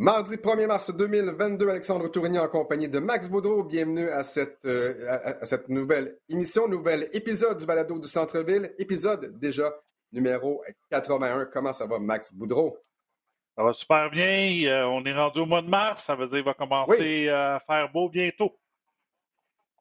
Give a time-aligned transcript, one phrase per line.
[0.00, 3.64] Mardi 1er mars 2022, Alexandre Tourigny en compagnie de Max Boudreau.
[3.64, 8.72] Bienvenue à cette, euh, à, cette nouvelle émission, nouvel épisode du balado du Centre-Ville.
[8.78, 9.70] Épisode déjà
[10.10, 11.44] numéro 81.
[11.52, 12.78] Comment ça va, Max Boudreau?
[13.54, 14.70] Ça va super bien.
[14.70, 16.02] Euh, on est rendu au mois de mars.
[16.04, 18.58] Ça veut dire qu'il va commencer à faire beau bientôt.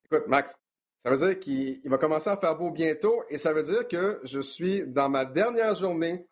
[0.03, 0.53] Écoute, Max,
[0.97, 4.19] ça veut dire qu'il va commencer à faire beau bientôt et ça veut dire que
[4.25, 6.27] je suis dans ma dernière journée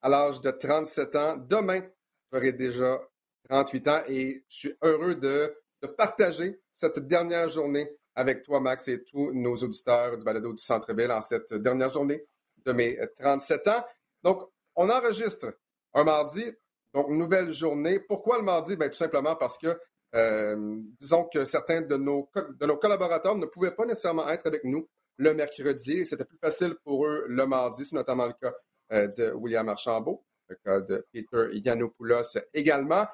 [0.00, 1.36] à l'âge de 37 ans.
[1.36, 1.82] Demain,
[2.32, 3.00] j'aurai déjà
[3.48, 5.56] 38 ans et je suis heureux de,
[5.96, 11.10] partager cette dernière journée avec toi, Max, et tous nos auditeurs du balado du Centre-Ville
[11.10, 12.22] en cette dernière journée
[12.66, 13.84] de mes 37 ans.
[14.22, 14.42] Donc,
[14.76, 15.54] on enregistre
[15.94, 16.44] un mardi,
[16.92, 17.98] donc nouvelle journée.
[17.98, 18.76] Pourquoi le mardi?
[18.76, 19.80] Bien, tout simplement parce que,
[20.14, 24.64] euh, disons que certains de nos, de nos collaborateurs ne pouvaient pas nécessairement être avec
[24.64, 26.04] nous le mercredi.
[26.04, 27.86] C'était plus facile pour eux le mardi.
[27.86, 28.52] C'est notamment le cas
[28.92, 33.06] euh, de William Archambault le cas de Peter Yanopoulos également.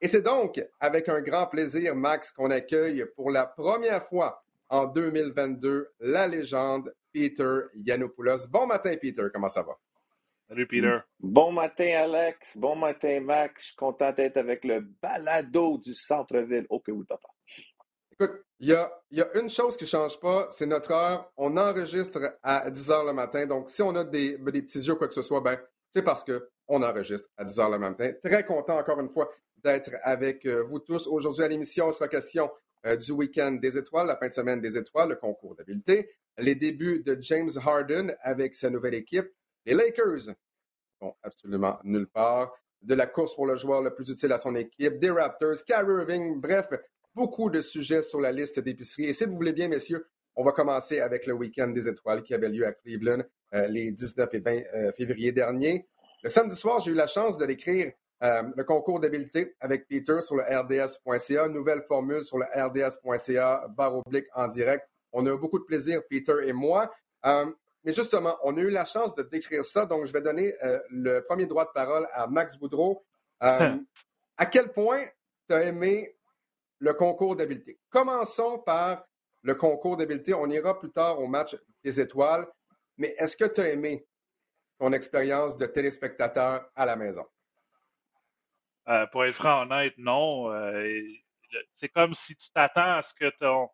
[0.00, 4.86] Et c'est donc avec un grand plaisir, Max, qu'on accueille pour la première fois en
[4.86, 8.48] 2022 la légende Peter Yanopoulos.
[8.48, 9.76] Bon matin, Peter, comment ça va?
[10.48, 10.98] Salut, Peter.
[11.20, 12.56] Bon matin, Alex.
[12.56, 13.62] Bon matin, Max.
[13.62, 16.66] Je suis content d'être avec le balado du centre-ville.
[16.68, 17.28] Ok, oui, papa.
[18.12, 21.32] Écoute, il y a, y a, une chose qui ne change pas, c'est notre heure.
[21.36, 23.46] On enregistre à 10 h le matin.
[23.46, 25.58] Donc, si on a des, des petits yeux ou quoi que ce soit, ben,
[25.90, 28.12] c'est parce que on enregistre à 10 h le matin.
[28.22, 29.30] Très content, encore une fois,
[29.62, 31.06] d'être avec euh, vous tous.
[31.06, 32.50] Aujourd'hui, à l'émission, il sera question
[32.86, 36.54] euh, du week-end des étoiles, la fin de semaine des étoiles, le concours d'habileté, les
[36.54, 39.30] débuts de James Harden avec sa nouvelle équipe,
[39.64, 40.34] les Lakers
[41.00, 42.52] vont absolument nulle part,
[42.82, 46.00] de la course pour le joueur le plus utile à son équipe, des Raptors, Kyrie
[46.00, 46.68] Irving, bref,
[47.14, 49.04] beaucoup de sujets sur la liste d'épicerie.
[49.04, 50.06] Et si vous voulez bien, messieurs,
[50.36, 53.22] on va commencer avec le week-end des étoiles qui avait lieu à Cleveland
[53.54, 55.86] euh, les 19 et 20 février dernier.
[56.24, 57.92] Le samedi soir, j'ai eu la chance de l'écrire
[58.22, 63.96] euh, le concours d'habileté avec Peter sur le rds.ca, nouvelle formule sur le rds.ca, barre
[63.98, 64.88] oblique en direct.
[65.12, 66.90] On a eu beaucoup de plaisir, Peter et moi.
[67.26, 67.44] Euh,
[67.84, 70.80] mais justement, on a eu la chance de décrire ça, donc je vais donner euh,
[70.88, 73.04] le premier droit de parole à Max Boudreau.
[73.40, 75.04] à quel point
[75.46, 76.16] tu as aimé
[76.78, 77.78] le concours d'habileté?
[77.90, 79.04] Commençons par
[79.42, 80.32] le concours d'habileté.
[80.32, 82.46] On ira plus tard au match des étoiles.
[82.96, 84.06] Mais est-ce que tu as aimé
[84.78, 87.26] ton expérience de téléspectateur à la maison?
[88.88, 90.52] Euh, pour être franc honnête, non.
[90.52, 91.00] Euh,
[91.74, 93.68] c'est comme si tu t'attends à ce que ton,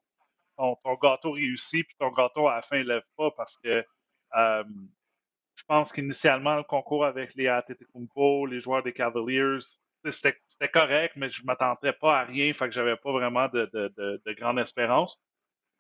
[0.57, 3.85] ton, gâteau réussisse puis ton gâteau à la fin ne lève pas parce que
[4.37, 4.65] euh,
[5.57, 9.59] je pense qu'initialement, le concours avec les Antetokounmpo, les joueurs des Cavaliers,
[10.05, 13.69] c'était correct, mais je ne m'attendais pas à rien, fait que j'avais pas vraiment de,
[13.73, 15.21] de, de, grande espérance.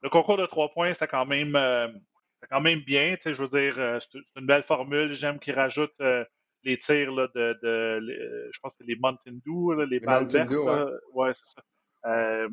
[0.02, 1.56] Le concours de trois points, c'était quand même
[2.40, 3.16] c'est quand même bien.
[3.24, 5.12] Je veux dire, euh, c'est une belle formule.
[5.12, 6.24] J'aime qu'ils rajoutent euh,
[6.64, 10.50] les tirs là, de, de, je pense que les Mountain Dew, les, les balles vertes.
[11.12, 12.48] Ouais, c'est ça.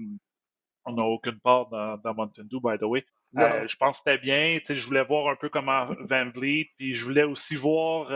[0.85, 3.05] on n'a aucune part dans, dans, Mountain Dew, by the way.
[3.37, 4.59] Euh, je pense que c'était bien.
[4.67, 8.07] Je voulais voir un peu comment Van Vliet, puis je voulais aussi voir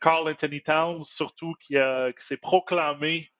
[0.00, 3.30] Carl Anthony Towns, surtout, qui, qui s'est proclamé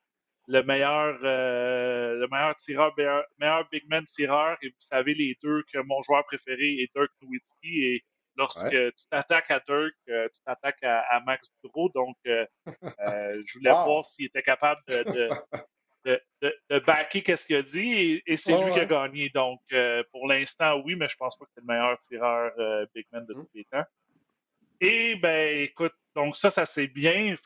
[0.51, 2.93] le meilleur, euh, le meilleur tireur,
[3.39, 4.59] meilleur, big man tireur.
[4.63, 7.85] Et vous savez, les deux, que mon joueur préféré est Dirk Nowitzki.
[7.85, 8.05] Et
[8.37, 11.89] lorsque tu t'attaques à Dirk, euh, tu t'attaques à, Max Boudreau.
[11.95, 15.05] Donc, euh, je voulais voir s'il était capable de,
[16.05, 16.21] de,
[16.69, 18.21] de, backer qu'est-ce qu'il a dit.
[18.27, 19.31] Et, c'est lui qui a gagné.
[19.33, 19.61] Donc,
[20.11, 22.51] pour l'instant, oui, mais je pense pas que c'est le meilleur tireur
[22.93, 23.37] big man de mmh.
[23.37, 23.85] tous les temps.
[24.81, 27.37] Et ben, écoute, donc ça, ça s'est bien.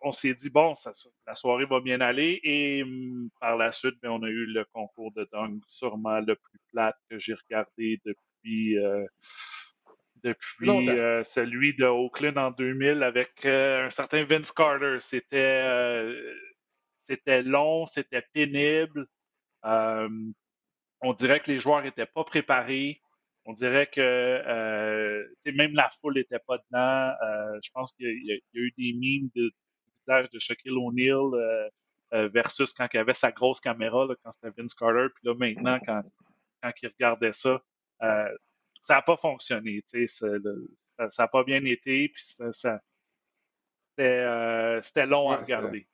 [0.00, 0.92] on s'est dit, bon, ça,
[1.26, 2.40] la soirée va bien aller.
[2.42, 6.36] Et hum, par la suite, ben, on a eu le concours de dunk, sûrement le
[6.36, 9.04] plus plat que j'ai regardé depuis, euh,
[10.22, 14.98] depuis euh, celui de Oakland en 2000 avec euh, un certain Vince Carter.
[15.00, 15.62] C'était,
[17.08, 19.06] c'était long, c'était pénible.
[19.62, 23.00] On dirait que les joueurs n'étaient pas préparés.
[23.48, 27.14] On dirait que euh, même la foule n'était pas dedans.
[27.22, 31.70] Euh, je pense qu'il y, a eu des mimes de, du visage de Shaquille O'Neal
[32.12, 35.06] euh, versus quand il avait sa grosse caméra, quand c'était Vince Carter.
[35.14, 36.02] Puis là, maintenant, quand,
[36.62, 37.62] quand il regardait ça,
[38.02, 39.82] ça n'a pas fonctionné.
[39.82, 40.28] Ça
[41.18, 42.10] n'a pas bien été.
[42.10, 42.78] Puis ça,
[43.96, 45.88] c'était long à regarder.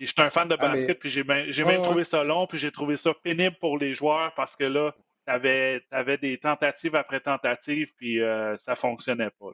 [0.00, 2.56] Et je suis un fan de ah, basket, puis j'ai même trouvé ça long, puis
[2.56, 4.94] j'ai trouvé ça pénible pour les joueurs parce que là,
[5.26, 9.50] tu avais, des tentatives après tentatives, puis euh, ça ne fonctionnait pas.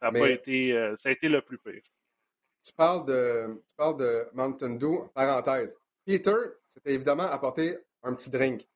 [0.00, 1.82] Ça a, pas été, euh, ça a été le plus pire.
[2.64, 5.74] Tu parles de, tu parles de Mountain Dew, parenthèse.
[6.04, 6.36] Peter,
[6.68, 8.68] c'était évidemment apporter un petit drink.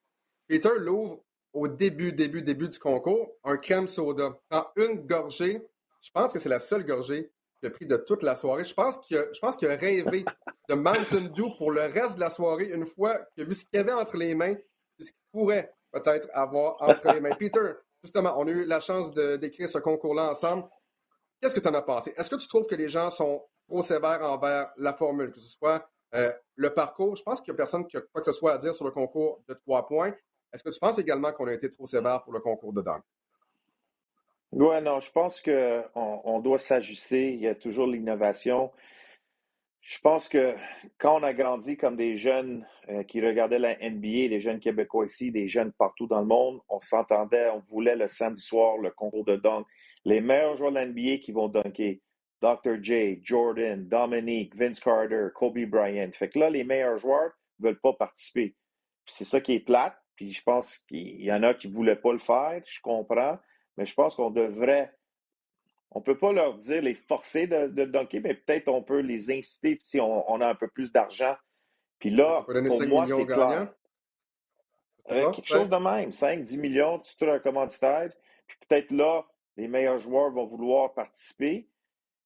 [0.49, 4.39] Peter l'ouvre au début, début, début du concours, un crème soda.
[4.49, 5.62] Prend une gorgée,
[6.00, 8.65] je pense que c'est la seule gorgée qu'il a pris de toute la soirée.
[8.65, 10.25] Je pense qu'il a, je pense qu'il a rêvé
[10.69, 13.65] de Mountain Dew pour le reste de la soirée, une fois qu'il a vu ce
[13.65, 14.56] qu'il y avait entre les mains,
[15.04, 17.34] ce qu'il pourrait peut-être avoir entre les mains.
[17.38, 17.72] Peter,
[18.02, 20.64] justement, on a eu la chance d'écrire ce concours-là ensemble.
[21.40, 22.14] Qu'est-ce que tu en as pensé?
[22.16, 25.50] Est-ce que tu trouves que les gens sont trop sévères envers la formule, que ce
[25.50, 27.16] soit euh, le parcours?
[27.16, 28.84] Je pense qu'il n'y a personne qui a quoi que ce soit à dire sur
[28.84, 30.14] le concours de trois points.
[30.52, 32.82] Est-ce que tu penses également qu'on a été trop sévère pour le concours de?
[34.52, 37.34] Oui, non, je pense qu'on on doit s'ajuster.
[37.34, 38.72] Il y a toujours l'innovation.
[39.87, 40.56] Je pense que
[40.99, 45.06] quand on a grandi comme des jeunes euh, qui regardaient la NBA, des jeunes Québécois
[45.06, 48.91] ici, des jeunes partout dans le monde, on s'entendait, on voulait le samedi soir le
[48.91, 49.65] concours de dunk.
[50.05, 52.00] Les meilleurs joueurs de la NBA qui vont dunker.
[52.43, 52.83] Dr.
[52.83, 56.11] J, Jordan, Dominique, Vince Carter, Kobe Bryant.
[56.15, 57.31] Fait que là, les meilleurs joueurs
[57.61, 58.56] ne veulent pas participer.
[59.06, 59.97] C'est ça qui est plate.
[60.17, 62.61] Puis je pense qu'il y en a qui ne voulaient pas le faire.
[62.67, 63.39] Je comprends.
[63.77, 64.95] Mais je pense qu'on devrait
[65.93, 69.00] on ne peut pas leur dire, les forcer de, de dunker, mais peut-être on peut
[69.00, 71.37] les inciter si on, a un peu plus d'argent.
[71.99, 73.73] Puis là, pour moi, c'est clair.
[75.11, 78.11] Euh, quelque chose de même, 5, 10 millions, tu trouves un commanditaire.
[78.47, 79.25] Puis peut-être là,
[79.56, 81.69] les meilleurs joueurs vont vouloir participer.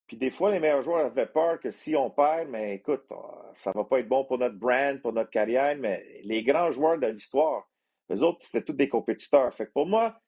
[0.06, 3.16] Puis des fois, les meilleurs joueurs avaient peur que si on perd, mais écoute, euh,
[3.54, 6.72] ça ne va pas être bon pour notre brand, pour notre carrière, mais les grands
[6.72, 7.68] joueurs de l'histoire,
[8.08, 9.54] les autres, c'était tous des compétiteurs.
[9.54, 10.18] Fait que pour moi,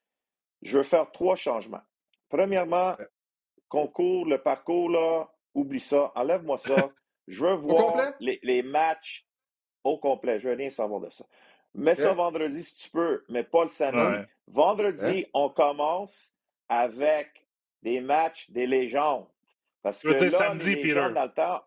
[0.63, 1.83] je veux faire trois changements.
[2.29, 2.97] Premièrement,
[3.73, 6.91] concours, le parcours, là, oublie ça, enlève-moi ça.
[7.27, 9.27] Je veux voir les, matchs
[9.83, 10.39] au complet.
[10.39, 11.25] Je veux rien savoir de ça.
[11.75, 14.29] Mets ça vendredi si tu peux, mais pas le samedi.
[14.47, 16.35] Vendredi, on commence
[16.69, 17.49] avec
[17.83, 19.27] des matchs des légendes.
[19.81, 21.63] Parce que là, samedi, les légendes dans le temps...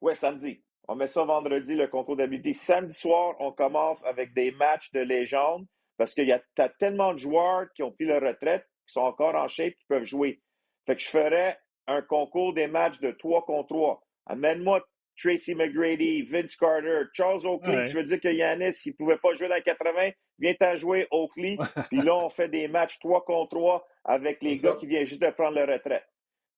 [0.00, 0.62] Oui, samedi.
[0.86, 2.52] On met ça vendredi, le concours d'habilité.
[2.52, 5.66] Samedi soir, on commence avec des matchs de légendes
[5.96, 9.34] parce qu'il y a tellement de joueurs qui ont pris leur retraite, qui sont encore
[9.34, 10.40] en shape, qui peuvent jouer.
[10.86, 14.02] Fait que je ferais un concours des matchs de 3 contre 3.
[14.26, 14.84] Amène-moi
[15.16, 17.86] Tracy McGrady, Vince Carter, Charles Oakley.
[17.86, 20.76] Tu veux dire que Yanis, s'il ne pouvait pas jouer dans les 80, vient à
[20.76, 21.56] jouer Oakley.
[21.90, 25.22] Puis là, on fait des matchs 3 contre 3 avec les gars qui viennent juste
[25.22, 26.06] de prendre leur retraite.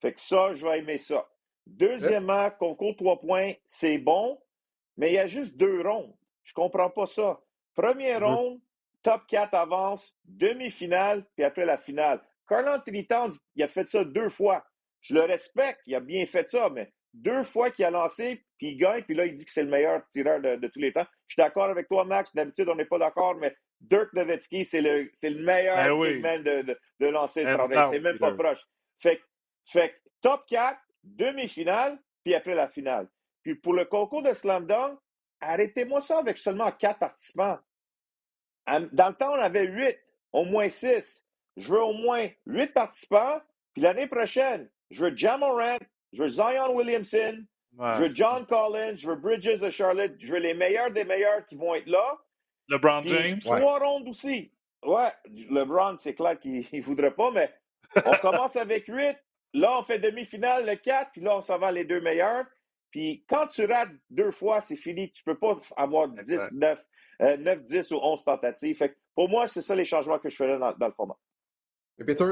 [0.00, 1.26] Fait que ça, je vais aimer ça.
[1.66, 4.38] Deuxièmement, concours 3 points, c'est bon,
[4.96, 6.14] mais il y a juste deux rondes.
[6.44, 7.40] Je ne comprends pas ça.
[7.74, 8.34] Première mm-hmm.
[8.34, 8.60] ronde,
[9.02, 12.20] top 4 avance, demi-finale, puis après la finale.
[12.48, 14.64] Carl Anthony Towns, il a fait ça deux fois.
[15.00, 18.70] Je le respecte, il a bien fait ça, mais deux fois qu'il a lancé, puis
[18.70, 21.06] il gagne, puis là, il dit que c'est le meilleur tireur de, tous les temps.
[21.28, 22.34] Je suis d'accord avec toi, Max.
[22.34, 25.76] D'habitude, on n'est pas d'accord, mais Dirk Nowitzki, c'est le, le meilleur
[26.20, 27.88] ben de, de, lancer de travail.
[27.90, 28.64] C'est même pas proche.
[28.98, 29.20] Fait,
[29.66, 33.08] fait top 4, demi-finale, puis après la finale.
[33.42, 34.98] Puis pour le concours de Slam Dunk,
[35.40, 37.58] arrêtez-moi ça avec seulement quatre participants.
[38.66, 39.98] Dans le temps, on avait huit,
[40.32, 41.23] au moins six
[41.56, 43.40] je veux au moins huit participants.
[43.72, 45.78] Puis l'année prochaine, je veux Jamorant,
[46.12, 47.44] je veux Zion Williamson,
[47.78, 51.44] je veux John Collins, je veux Bridges de Charlotte, je veux les meilleurs des meilleurs
[51.46, 52.18] qui vont être là.
[52.68, 53.40] LeBron James?
[53.40, 54.52] Trois rondes aussi.
[54.84, 55.10] Ouais,
[55.50, 57.52] LeBron, c'est clair qu'il ne voudrait pas, mais
[58.04, 59.16] on commence avec huit.
[59.54, 62.44] Là, on fait demi-finale le 4, puis là, on s'en va les deux meilleurs.
[62.90, 65.10] Puis quand tu rates deux fois, c'est fini.
[65.12, 66.84] Tu ne peux pas avoir 10, 9,
[67.38, 68.76] 9, 10 ou 11 tentatives.
[68.76, 71.16] Fait pour moi, c'est ça les changements que je ferais dans le format.
[71.98, 72.24] Mais Peter,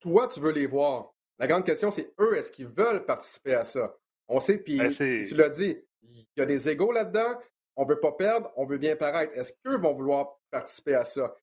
[0.00, 1.14] toi, tu veux les voir.
[1.38, 3.96] La grande question, c'est eux, est-ce qu'ils veulent participer à ça?
[4.28, 7.38] On sait, puis ben, tu l'as dit, il y a des égaux là-dedans.
[7.76, 9.32] On ne veut pas perdre, on veut bien paraître.
[9.34, 11.34] Est-ce qu'eux vont vouloir participer à ça?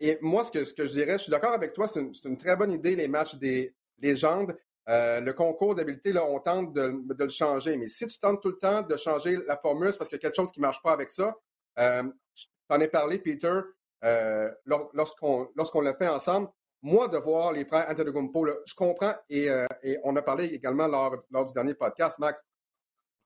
[0.00, 2.36] Et moi, ce que, ce que je dirais, je suis d'accord avec toi, c'est une,
[2.36, 4.56] très bonne idée, les matchs des légendes.
[4.88, 7.76] Euh, le concours d'habileté, là, on tente de, le changer.
[7.76, 10.20] Mais si tu tentes tout le temps de changer la formule, c'est parce qu'il y
[10.20, 11.36] a quelque chose qui ne marche pas avec ça.
[11.78, 12.02] Euh,
[12.34, 13.60] je t'en ai parlé, Peter,
[14.04, 16.48] euh, lorsqu'on lorsqu'on l'a fait ensemble
[16.84, 21.16] moi, de voir les frères Antetokounmpo, je comprends, euh, et, on a parlé également lors,
[21.30, 22.44] lors du dernier podcast, Max,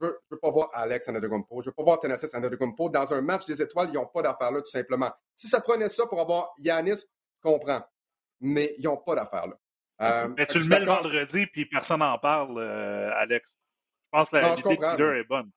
[0.00, 2.88] je ne veux, pas voir Alex Antetokounmpo, je ne veux pas voir Tennessee Antetokounmpo.
[2.88, 5.10] Dans un match des étoiles, ils n'ont pas d'affaire là, tout simplement.
[5.34, 7.84] Si ça prenait ça pour avoir Yanis, je comprends,
[8.40, 9.58] mais ils n'ont pas d'affaire là.
[10.02, 13.58] Euh, mais tu le mets le vendredi, puis personne n'en parle, euh, Alex.
[14.04, 15.50] Je pense que la idée de est bonne.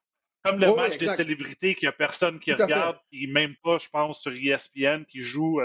[0.43, 3.89] Comme le match des célébrités qu'il n'y a personne qui regarde, et même pas, je
[3.89, 5.61] pense, sur ESPN, qui joue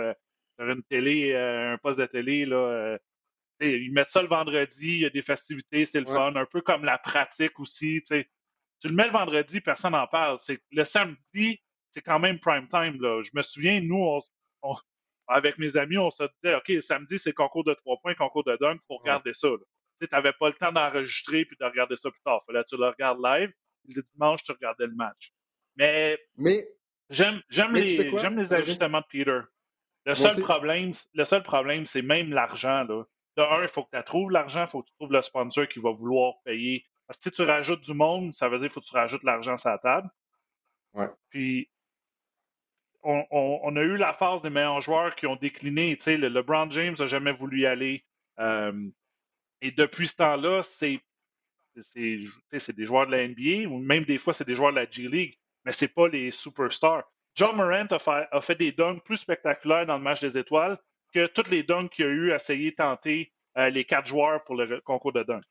[0.59, 2.99] sur une télé, euh, un poste de télé, là, euh,
[3.61, 6.61] ils mettent ça le vendredi, il y a des festivités, c'est le fun, un peu
[6.61, 8.03] comme la pratique aussi.
[8.03, 8.25] Tu
[8.85, 10.39] le mets le vendredi, personne n'en parle.
[10.73, 11.61] Le samedi,
[11.91, 13.01] c'est quand même prime time.
[13.01, 13.23] Là.
[13.23, 14.21] Je me souviens, nous,
[15.29, 18.57] avec mes amis, on se disait, OK, samedi, c'est concours de trois points, concours de
[18.61, 19.49] dunk, il faut regarder ça.
[20.01, 22.43] Tu n'avais pas le temps d'enregistrer puis de regarder ça plus tard.
[22.47, 23.51] Fallait que tu le regardes live.
[23.89, 25.33] Le dimanche, tu regardais le match.
[25.77, 26.69] Mais, mais
[27.09, 27.41] j'aime
[27.73, 29.41] les, les ajustements de Peter.
[30.07, 32.85] Le seul, problème, le seul problème, c'est même l'argent.
[32.85, 33.05] de
[33.37, 35.81] un, il faut que tu trouves l'argent, il faut que tu trouves le sponsor qui
[35.81, 36.87] va vouloir payer.
[37.07, 39.25] Parce que si tu rajoutes du monde, ça veut dire qu'il faut que tu rajoutes
[39.25, 40.09] l'argent sur la table.
[40.95, 41.09] Ouais.
[41.29, 41.69] Puis,
[43.03, 45.99] on, a eu la phase des meilleurs joueurs qui ont décliné.
[46.07, 48.05] le LeBron James n'a jamais voulu y aller.
[48.39, 48.89] Euh,
[49.61, 51.01] et depuis ce temps-là, c'est
[51.75, 55.39] des joueurs de la NBA ou même des fois, c'est des joueurs de la G-League,
[55.65, 57.05] mais ce pas les superstars.
[57.37, 60.79] John Morant a fait, des dunks plus spectaculaires dans le match des étoiles
[61.13, 64.43] que tous les dunks qu'il a eu à essayer de tenter euh, les quatre joueurs
[64.45, 65.45] pour le concours de dunk.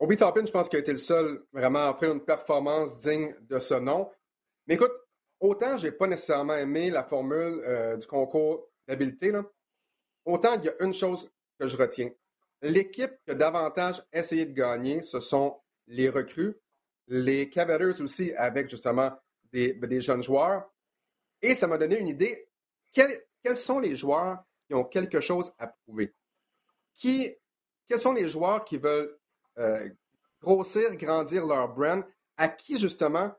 [0.00, 3.34] Obi Toppin, je pense qu'il a été le seul vraiment à offrir une performance digne
[3.42, 4.10] de ce nom.
[4.66, 4.92] Mais écoute,
[5.38, 9.32] autant j'ai pas nécessairement aimé la formule euh, du concours d'habileté,
[10.24, 12.10] autant il y a une chose que je retiens.
[12.60, 16.56] L'équipe qui a davantage essayé de gagner, ce sont les recrues,
[17.06, 19.16] les Cavaliers aussi avec justement
[19.52, 20.70] des, des jeunes joueurs.
[21.42, 22.48] Et ça m'a donné une idée.
[22.92, 26.14] Quels, quels, sont les joueurs qui ont quelque chose à prouver?
[26.94, 27.34] Qui,
[27.86, 29.16] quels sont les joueurs qui veulent
[29.58, 29.88] euh,
[30.40, 32.04] grossir, grandir leur brand,
[32.36, 33.32] à qui justement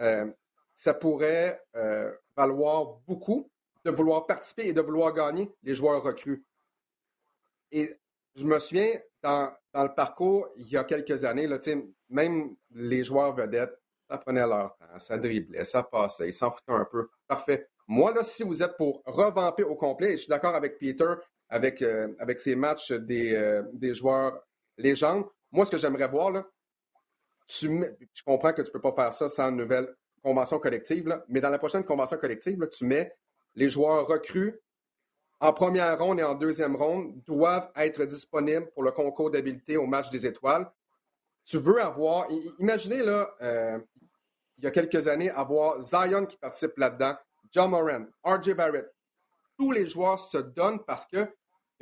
[0.00, 0.30] euh,
[0.74, 3.50] ça pourrait euh, valoir beaucoup
[3.84, 6.44] de vouloir participer et de vouloir gagner les joueurs recrues?
[7.70, 7.94] Et
[8.34, 8.90] je me souviens,
[9.22, 11.58] dans, le parcours, il y a quelques années, là,
[12.08, 13.76] même les joueurs vedettes,
[14.08, 17.08] ça prenait leur temps, ça driblait, ça passait, ils s'en foutaient un peu.
[17.26, 17.68] Parfait.
[17.86, 21.14] Moi, là, si vous êtes pour revamper au complet, et je suis d'accord avec Peter,
[21.48, 21.82] avec,
[22.18, 24.42] avec ces matchs des, des joueurs
[24.78, 26.46] légendes, moi, ce que j'aimerais voir, là,
[27.46, 27.68] tu
[28.12, 31.40] je comprends que tu ne peux pas faire ça sans une nouvelle convention collective, mais
[31.40, 33.14] dans la prochaine convention collective, tu mets
[33.54, 34.58] les joueurs recrues
[35.40, 39.86] en première ronde et en deuxième ronde doivent être disponibles pour le concours d'habileté au
[39.86, 40.70] match des étoiles.
[41.44, 42.26] Tu veux avoir,
[42.58, 43.78] imaginez là, euh,
[44.58, 47.16] il y a quelques années, avoir Zion qui participe là-dedans,
[47.50, 48.90] John Moran, RJ Barrett.
[49.58, 51.28] Tous les joueurs se donnent parce qu'ils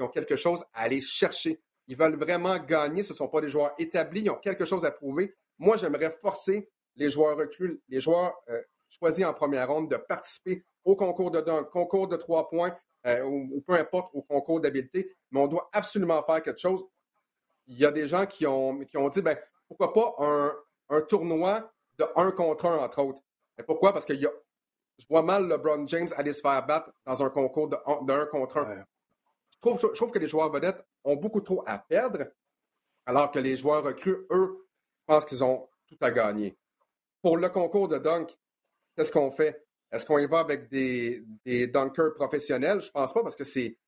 [0.01, 1.63] ont quelque chose à aller chercher.
[1.87, 3.03] Ils veulent vraiment gagner.
[3.03, 4.23] Ce ne sont pas des joueurs établis.
[4.23, 5.35] Ils ont quelque chose à prouver.
[5.59, 10.65] Moi, j'aimerais forcer les joueurs recrues, les joueurs euh, choisis en première ronde de participer
[10.85, 12.77] au concours de dunk, concours de trois points
[13.07, 15.15] euh, ou, peu importe au concours d'habileté.
[15.31, 16.85] Mais on doit absolument faire quelque chose.
[17.67, 19.39] Il y a des gens qui ont, qui ont dit ben,
[19.77, 20.25] pourquoi pas
[20.91, 23.23] un, tournoi de un contre un, entre autres.
[23.59, 23.93] Et pourquoi?
[23.93, 24.31] Parce que y a,
[24.99, 27.77] je vois mal LeBron James aller se faire battre dans un concours de,
[28.13, 28.85] un contre un
[29.65, 32.27] je trouve que les joueurs vedettes ont beaucoup trop à perdre,
[33.07, 34.67] alors que les joueurs recrues, eux,
[35.07, 36.57] pensent qu'ils ont tout à gagner.
[37.23, 38.37] Pour le concours de dunk,
[38.97, 39.65] qu'est-ce qu'on fait?
[39.93, 42.81] Est-ce qu'on y va avec des, des dunkers professionnels?
[42.81, 43.79] Je pense pas parce que c'est,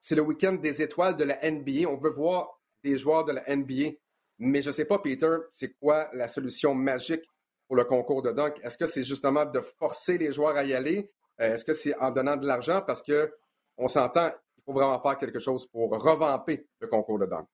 [0.00, 1.88] c'est le week-end des étoiles de la NBA.
[1.88, 3.92] On veut voir des joueurs de la NBA.
[4.38, 7.24] Mais je ne sais pas, Peter, c'est quoi la solution magique
[7.66, 8.60] pour le concours de dunk?
[8.62, 11.10] Est-ce que c'est justement de forcer les joueurs à y aller?
[11.40, 12.82] Euh, est-ce que c'est en donnant de l'argent?
[12.86, 13.32] Parce que
[13.76, 14.30] on s'entend,
[14.64, 17.46] faut vraiment faire quelque chose pour revamper le concours de dunk.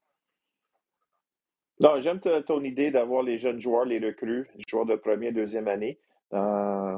[1.81, 5.69] Non, j'aime ton idée d'avoir les jeunes joueurs, les recrues, les joueurs de première, deuxième
[5.69, 5.99] année.
[6.33, 6.97] Euh,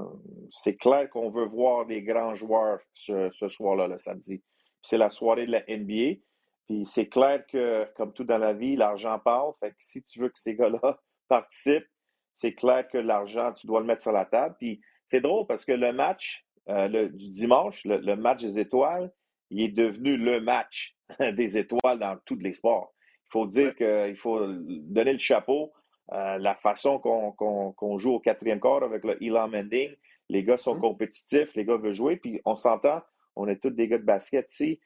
[0.50, 4.42] c'est clair qu'on veut voir des grands joueurs ce, soir-là, le samedi.
[4.82, 6.20] C'est la soirée de la NBA.
[6.66, 9.52] Puis c'est clair que, comme tout dans la vie, l'argent parle.
[9.60, 11.88] Fait que si tu veux que ces gars-là participent,
[12.32, 14.56] c'est clair que l'argent, tu dois le mettre sur la table.
[14.58, 19.12] Puis c'est drôle parce que le match euh, du dimanche, le, match des étoiles,
[19.50, 22.94] il est devenu le match des étoiles dans tous les sports.
[23.26, 25.72] Il faut dire qu'il faut donner le chapeau.
[26.12, 29.94] Euh, la façon qu'on joue au quatrième quart avec le Elon Mending,
[30.28, 30.80] les gars sont mmh.
[30.80, 33.02] compétitifs, les gars veulent jouer, puis on s'entend,
[33.36, 34.48] on est tous des gars de basket.
[34.50, 34.76] Si, euh,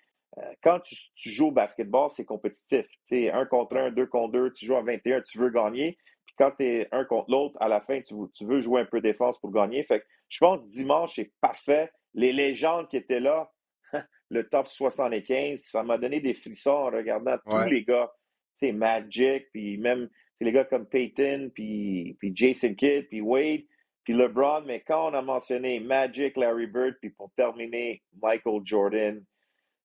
[0.63, 2.87] quand tu, joues au basketball, c'est compétitif.
[3.07, 5.99] sais, un contre un, deux contre deux, tu joues à 21, tu veux gagner.
[6.27, 8.85] Puis quand tu es un contre l'autre, à la fin, tu, tu, veux jouer un
[8.85, 9.83] peu défense pour gagner.
[9.85, 11.91] Fait que je pense que dimanche, c'est parfait.
[12.15, 13.51] Les légendes qui étaient là,
[14.31, 18.13] le top 75, ça m'a donné des frissons en regardant tous les gars,
[18.59, 20.09] tu sais, Magic, puis même
[20.41, 23.63] les gars comme Peyton, puis, puis Jason Kidd, puis Wade,
[24.05, 29.25] puis LeBron, mais quand on a mentionné Magic, Larry Bird, puis pour terminer, Michael Jordan,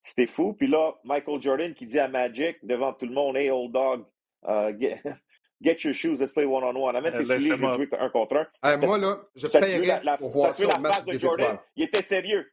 [0.04, 0.52] c'était fou.
[0.52, 4.04] Puis là, Michael Jordan qui dit à Magic devant tout le monde, Hey, old dog,
[4.46, 4.70] uh,
[5.62, 6.94] get, your shoes, let's play one-on-one.
[6.94, 8.76] Amène tes souliers, je vais jouer un contre un.
[8.76, 11.58] moi, là, je paierais pour voir ça au match des Jordan?
[11.74, 12.46] Il était sérieux.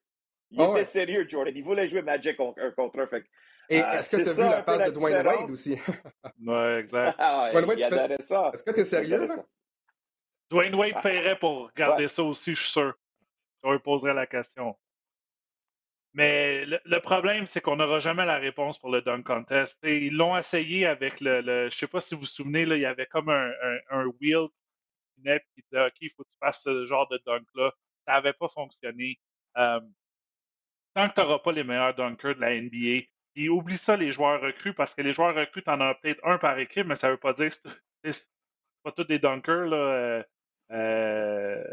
[0.50, 1.54] Il était sérieux, Jordan.
[1.56, 3.08] Il voulait jouer Magic un contre un.
[3.08, 3.24] Fait,
[3.70, 5.78] Et euh, est-ce que tu as vu la passe de Dwayne Wade aussi?
[6.46, 7.16] oui, exact.
[7.20, 8.52] Ah, Dwayne Wade, il ça.
[8.54, 9.28] Est-ce que tu es sérieux?
[9.28, 9.46] Là?
[10.50, 11.02] Dwayne Wade ah.
[11.02, 12.94] paierait pour regarder ça aussi, je suis sûr.
[13.64, 14.76] On lui poserait la question.
[16.14, 19.78] Mais le, problème, c'est qu'on n'aura jamais la réponse pour le dunk contest.
[19.84, 22.76] Et ils l'ont essayé avec le, Je ne sais pas si vous vous souvenez, là,
[22.76, 24.48] il y avait comme un, un, un wheel
[25.24, 27.72] qui disait OK, il faut que tu fasses ce genre de dunk-là.
[28.06, 29.20] Ça n'avait pas fonctionné.
[29.58, 29.80] Euh,
[30.96, 34.12] tant que tu n'auras pas les meilleurs dunkers de la NBA, Puis oublie ça, les
[34.12, 37.10] joueurs recrues, parce que les joueurs recrues, t'en as peut-être un par équipe, mais ça
[37.10, 37.70] veut pas dire que
[38.04, 38.28] c'est
[38.84, 39.68] pas tous des dunkers.
[39.68, 40.24] Là, euh,
[40.72, 41.64] euh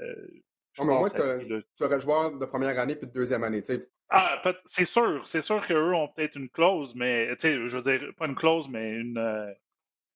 [0.78, 3.72] non, mais moi, tu aurais joueur de première année puis de deuxième année, tu.
[4.10, 5.26] Ah, c'est sûr.
[5.28, 8.34] C'est sûr qu'eux ont peut-être une clause, mais, tu sais, je veux dire, pas une
[8.34, 9.52] clause, mais une, euh,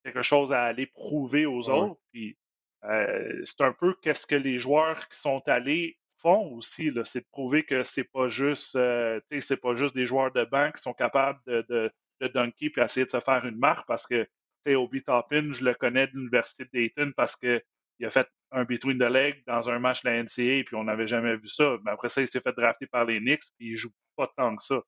[0.05, 2.01] quelque chose à aller prouver aux autres.
[2.13, 2.39] Puis,
[2.85, 7.27] euh, c'est un peu qu'est-ce que les joueurs qui sont allés font aussi, c'est de
[7.33, 10.95] prouver que c'est pas juste euh, c'est pas juste des joueurs de banque qui sont
[10.95, 14.29] capables de, de, de dunker puis essayer de se faire une marque parce que
[14.69, 17.63] Obi Toppin, je le connais de l'Université de Dayton parce qu'il
[18.03, 21.07] a fait un between the leg dans un match de la NCA puis on n'avait
[21.07, 21.77] jamais vu ça.
[21.85, 24.57] Mais après ça, il s'est fait drafter par les Knicks puis il joue pas tant
[24.57, 24.81] que ça.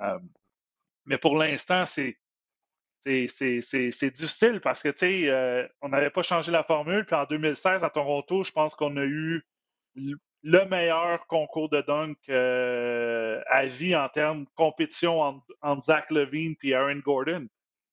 [0.00, 0.18] Euh,
[1.06, 2.16] mais pour l'instant, c'est
[3.02, 7.06] c'est difficile parce que, tu sais, euh, on n'avait pas changé la formule.
[7.06, 9.42] Puis en 2016, à Toronto, je pense qu'on a eu
[9.94, 15.18] le meilleur concours de dunk euh, à vie en termes de compétition
[15.62, 17.46] entre, Zach Levine et Aaron Gordon.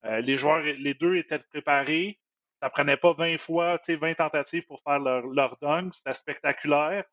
[0.04, 2.20] Les joueurs, les deux étaient préparés.
[2.62, 5.94] Ça prenait pas 20 fois, 20 tentatives pour faire leur, leur dunk.
[5.94, 7.06] C'était spectaculaire.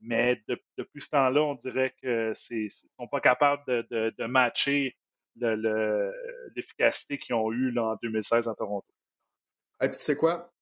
[0.00, 0.42] mais
[0.76, 4.96] depuis ce temps-là, on dirait qu'ils ne sont pas capables de, de matcher
[5.36, 8.88] l'efficacité qu'ils ont eue en 2016 à Toronto.
[9.80, 10.52] Et puis tu sais quoi?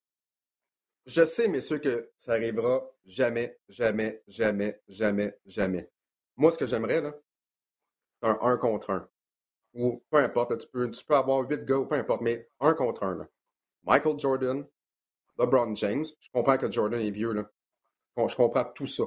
[1.07, 5.89] Je sais, messieurs, que ça arrivera jamais, jamais, jamais, jamais, jamais.
[6.37, 7.15] Moi, ce que j'aimerais, là,
[8.21, 9.09] c'est un 1 contre 1.
[9.77, 12.75] Ou peu importe, tu, peux, tu peux avoir 8 gars ou peu importe, mais 1
[12.75, 13.17] contre 1.
[13.17, 13.29] Là.
[13.85, 14.67] Michael Jordan,
[15.39, 16.05] LeBron James.
[16.05, 17.45] Je comprends que Jordan est vieux, là.
[18.17, 19.05] je comprends tout ça.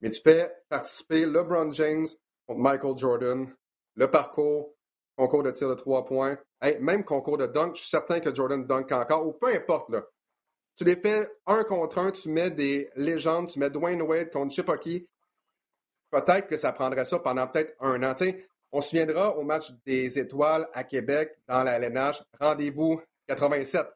[0.00, 2.06] Mais tu fais participer LeBron James
[2.46, 3.54] contre Michael Jordan,
[3.96, 4.74] le parcours,
[5.16, 6.38] concours de tir de trois points,
[6.80, 10.02] même concours de dunk, je suis certain que Jordan dunk encore, ou peu importe, là.
[10.76, 14.54] Tu les fais un contre un, tu mets des légendes, tu mets Dwayne Wade contre
[14.54, 14.62] je
[16.10, 18.14] Peut-être que ça prendrait ça pendant peut-être un an.
[18.72, 23.86] On se souviendra au match des étoiles à Québec dans la LNH, rendez-vous 87.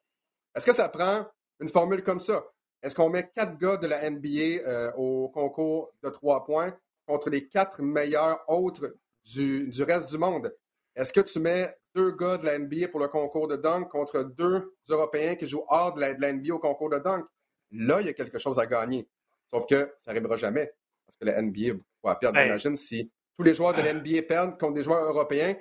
[0.54, 1.26] Est-ce que ça prend
[1.60, 2.44] une formule comme ça?
[2.82, 7.30] Est-ce qu'on met quatre gars de la NBA euh, au concours de trois points contre
[7.30, 10.54] les quatre meilleurs autres du reste du monde?
[10.96, 14.22] Est-ce que tu mets deux gars de la NBA pour le concours de dunk contre
[14.22, 17.24] deux Européens qui jouent hors de la, NBA au concours de dunk?
[17.72, 19.08] Là, il y a quelque chose à gagner.
[19.50, 20.72] Sauf que ça n'arrivera jamais
[21.06, 22.38] parce que la NBA va perdre.
[22.38, 25.56] Imagine si tous les joueurs de la NBA perdent contre des joueurs européens,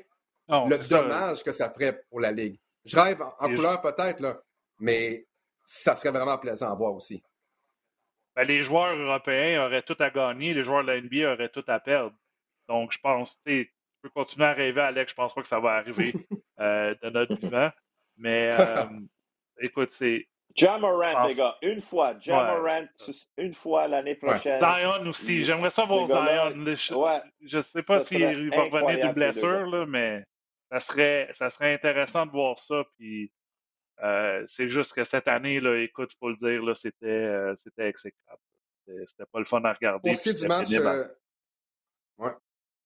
[0.48, 2.60] le dommage que ça ferait pour la Ligue.
[2.86, 4.42] Je rêve en, couleur peut-être, là,
[4.80, 5.26] mais
[5.64, 7.24] ça serait vraiment plaisant à voir aussi.
[8.36, 11.64] Ben, les joueurs européens auraient tout à gagner, les joueurs de la NBA auraient tout
[11.68, 12.16] à perdre.
[12.68, 15.12] Donc, je pense, tu peux continuer à rêver, Alex.
[15.12, 16.14] Je pense pas que ça va arriver
[16.60, 17.72] euh, de notre vivant.
[18.18, 18.86] Mais euh,
[19.60, 20.28] écoute, c'est.
[20.56, 22.16] Jamorant, les gars, une fois.
[22.20, 22.86] Jamorant,
[23.38, 24.60] une fois l'année prochaine.
[24.60, 25.44] Zion aussi.
[25.44, 26.76] J'aimerais ça voir Zion.
[27.42, 30.24] Je ne sais pas s'il va revenir d'une blessure, là, mais
[30.72, 32.84] ça serait, ça serait intéressant de voir ça.
[32.98, 33.32] Puis
[34.04, 37.88] euh, c'est juste que cette année, là, écoute, il faut le dire, c'était, euh, c'était
[37.88, 38.42] exécrable.
[39.06, 40.10] C'était pas le fun à regarder.
[40.10, 41.06] Pour ce qui est du match, euh,
[42.18, 42.32] ouais.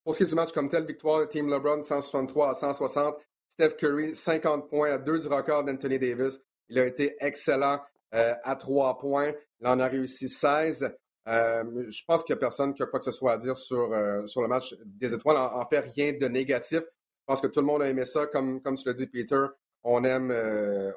[0.03, 3.15] Pour ce qui est du match comme tel, victoire de Team LeBron 163 à 160.
[3.49, 6.39] Steph Curry, 50 points à deux du record d'Anthony Davis.
[6.69, 7.81] Il a été excellent
[8.13, 9.33] euh, à trois points.
[9.59, 10.89] Il en a réussi 16.
[11.27, 13.57] Euh, je pense qu'il n'y a personne qui a quoi que ce soit à dire
[13.57, 15.37] sur, euh, sur le match des étoiles.
[15.37, 16.79] En, fait, rien de négatif.
[16.79, 18.27] Je pense que tout le monde a aimé ça.
[18.27, 19.43] Comme, comme tu l'as dit, Peter,
[19.83, 20.33] on aime,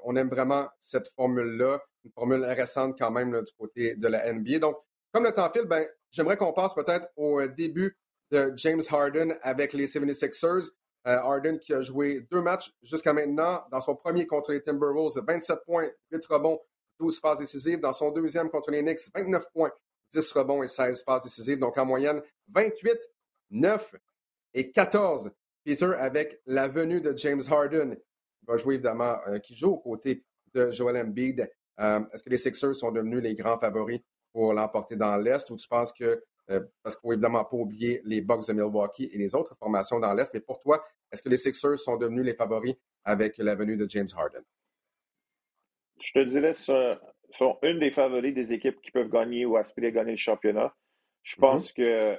[0.04, 1.80] on aime vraiment cette formule-là.
[2.04, 4.61] Une formule récente quand même du côté de la NBA.
[4.61, 4.76] Donc,
[5.12, 7.96] comme le temps file, ben, j'aimerais qu'on passe peut-être au début
[8.30, 10.70] de James Harden avec les 76ers.
[11.06, 13.62] Euh, Harden qui a joué deux matchs jusqu'à maintenant.
[13.70, 16.60] Dans son premier contre les Timberwolves, 27 points, 8 rebonds,
[16.98, 17.80] 12 passes décisives.
[17.80, 19.72] Dans son deuxième contre les Knicks, 29 points,
[20.12, 21.58] 10 rebonds et 16 passes décisives.
[21.58, 22.92] Donc en moyenne, 28,
[23.50, 23.94] 9
[24.54, 25.30] et 14.
[25.64, 27.96] Peter avec la venue de James Harden,
[28.38, 31.50] qui va jouer évidemment, euh, qui joue aux côtés de Joel Embiid.
[31.80, 34.00] Euh, est-ce que les Sixers sont devenus les grands favoris
[34.32, 36.22] pour l'emporter dans l'Est ou tu penses que
[36.82, 40.00] parce qu'il ne faut évidemment pas oublier les Bucks de Milwaukee et les autres formations
[40.00, 40.32] dans l'Est.
[40.34, 43.88] Mais pour toi, est-ce que les Sixers sont devenus les favoris avec la venue de
[43.88, 44.42] James Harden?
[46.00, 46.98] Je te dirais que
[47.32, 50.74] sont une des favoris des équipes qui peuvent gagner ou aspirer à gagner le championnat.
[51.22, 51.40] Je mm-hmm.
[51.40, 52.16] pense que euh,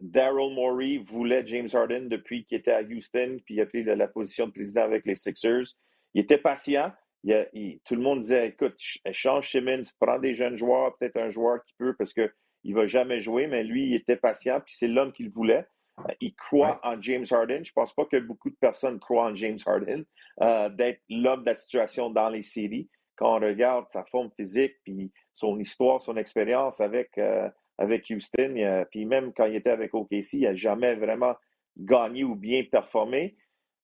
[0.00, 4.08] Daryl Morey voulait James Harden depuis qu'il était à Houston, puis il a pris la,
[4.08, 5.74] position de président avec les Sixers.
[6.14, 6.92] Il était patient.
[7.22, 8.74] tout le monde disait écoute,
[9.12, 12.30] change Simmons, prends des jeunes joueurs, peut-être un joueur qui peut, parce que
[12.64, 15.66] il va jamais jouer, mais lui, il était patient, puis c'est l'homme qu'il voulait.
[16.00, 17.64] Euh, il croit en James Harden.
[17.64, 20.04] Je ne pense pas que beaucoup de personnes croient en James Harden,
[20.42, 22.88] euh, d'être l'homme de la situation dans les séries.
[23.16, 28.84] Quand on regarde sa forme physique, puis son histoire, son expérience avec, euh, avec Houston,
[28.90, 31.34] puis même quand il était avec OKC, il n'a jamais vraiment
[31.76, 33.36] gagner ou bien performer.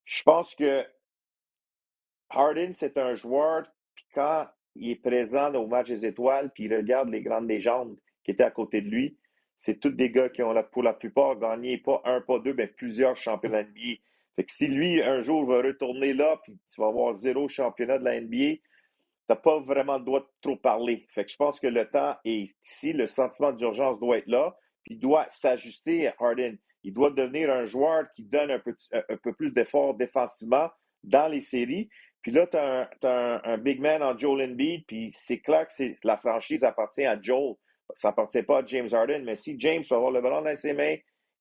[0.05, 0.85] Je pense que
[2.31, 6.75] Harden, c'est un joueur, puis quand il est présent au match des étoiles, puis il
[6.75, 9.17] regarde les grandes légendes qui étaient à côté de lui,
[9.59, 12.67] c'est tous des gars qui ont pour la plupart gagné pas un, pas deux, mais
[12.67, 14.01] plusieurs championnats NBA.
[14.37, 17.99] Fait que si lui, un jour, va retourner là, puis tu vas avoir zéro championnat
[17.99, 18.61] de la NBA, tu
[19.29, 21.07] n'as pas vraiment le droit de trop parler.
[21.15, 24.57] Fait que je pense que le temps est ici, le sentiment d'urgence doit être là,
[24.83, 26.57] puis il doit s'ajuster à Harden.
[26.83, 30.69] Il doit devenir un joueur qui donne un peu, un peu plus d'efforts défensivement
[31.05, 31.89] dans les séries.
[32.21, 36.17] Puis là, tu as, un, big man en Joel Embiid, puis c'est clair que la
[36.17, 37.55] franchise appartient à Joel.
[37.95, 40.73] Ça appartient pas à James Harden, mais si James va avoir le ballon dans ses
[40.73, 40.97] mains,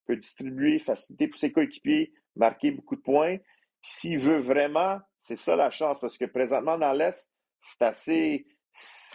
[0.05, 3.37] peut distribuer, faciliter pour ses coéquipiers, marquer beaucoup de points.
[3.81, 8.47] Puis s'il veut vraiment, c'est ça la chance, parce que présentement dans l'Est, c'est assez.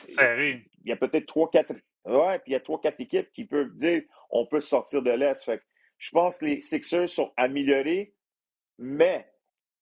[0.07, 0.65] Serré.
[0.85, 1.75] Il y a peut-être trois, quatre.
[2.05, 5.11] Ouais, puis il y a trois, quatre équipes qui peuvent dire on peut sortir de
[5.11, 5.45] l'Est.
[5.45, 5.61] Fait
[5.99, 8.15] je pense que les Sixers sont améliorés,
[8.79, 9.29] mais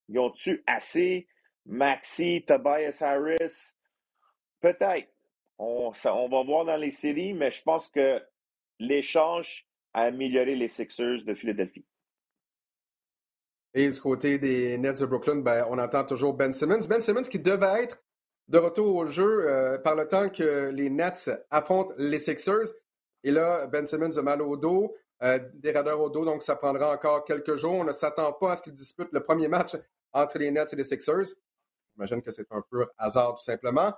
[0.09, 1.28] ils ont-tu assez?
[1.66, 3.74] Maxi, Tobias Harris?
[4.61, 5.12] Peut-être.
[5.59, 8.23] On, va voir dans les séries, mais je pense que
[8.79, 11.87] l'échange a amélioré les Sixers de Philadelphie.
[13.73, 16.87] Et du côté des Nets de Brooklyn, ben, on entend toujours Ben Simmons.
[16.88, 18.03] Ben Simmons qui devait être
[18.49, 22.73] de retour au jeu euh, par le temps que les Nets affrontent les Sixers.
[23.25, 26.57] Et là, Ben Simmons a mal au dos, euh, des radars au dos, donc ça
[26.57, 27.75] prendra encore quelques jours.
[27.75, 29.77] On ne s'attend pas à ce qu'il dispute le premier match
[30.12, 31.35] entre les Nets et les Sixers.
[31.95, 33.92] J'imagine que c'est un peu hasard, tout simplement.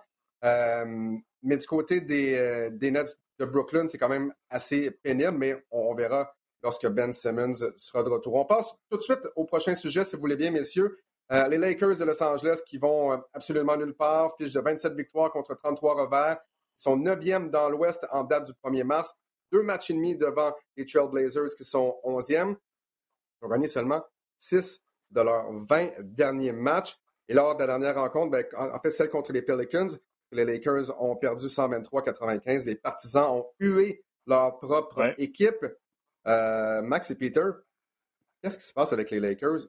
[0.44, 5.64] Euh, mais du côté des, des, Nets de Brooklyn, c'est quand même assez pénible, mais
[5.70, 8.34] on, verra lorsque Ben Simmons sera de retour.
[8.34, 10.98] On passe tout de suite au prochain sujet, si vous voulez bien, messieurs.
[11.30, 14.94] Euh, les Lakers de Los Angeles qui vont euh, absolument nulle part, fiche de 27
[14.94, 16.38] victoires contre 33 revers,
[16.74, 19.14] sont 9e dans l'Ouest en date du 1er mars,
[19.52, 22.56] deux matchs et demi devant les Trailblazers qui sont 11e.
[23.40, 24.02] Ils ont gagné seulement
[24.38, 26.96] 6 de leurs 20 derniers matchs.
[27.28, 29.88] Et lors de la dernière rencontre, ben, en fait celle contre les Pelicans,
[30.32, 32.66] les Lakers ont perdu 123-95.
[32.66, 35.66] Les partisans ont hué leur propre équipe.
[36.26, 37.48] Euh, Max et Peter,
[38.42, 39.60] qu'est-ce qui se passe avec les Lakers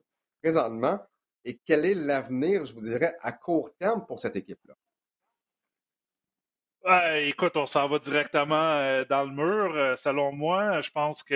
[0.41, 0.99] présentement
[1.45, 4.75] et quel est l'avenir, je vous dirais, à court terme pour cette équipe-là?
[7.17, 9.75] écoute, on s'en va directement euh, dans le mur.
[9.75, 11.35] Euh, selon moi, je pense qu'il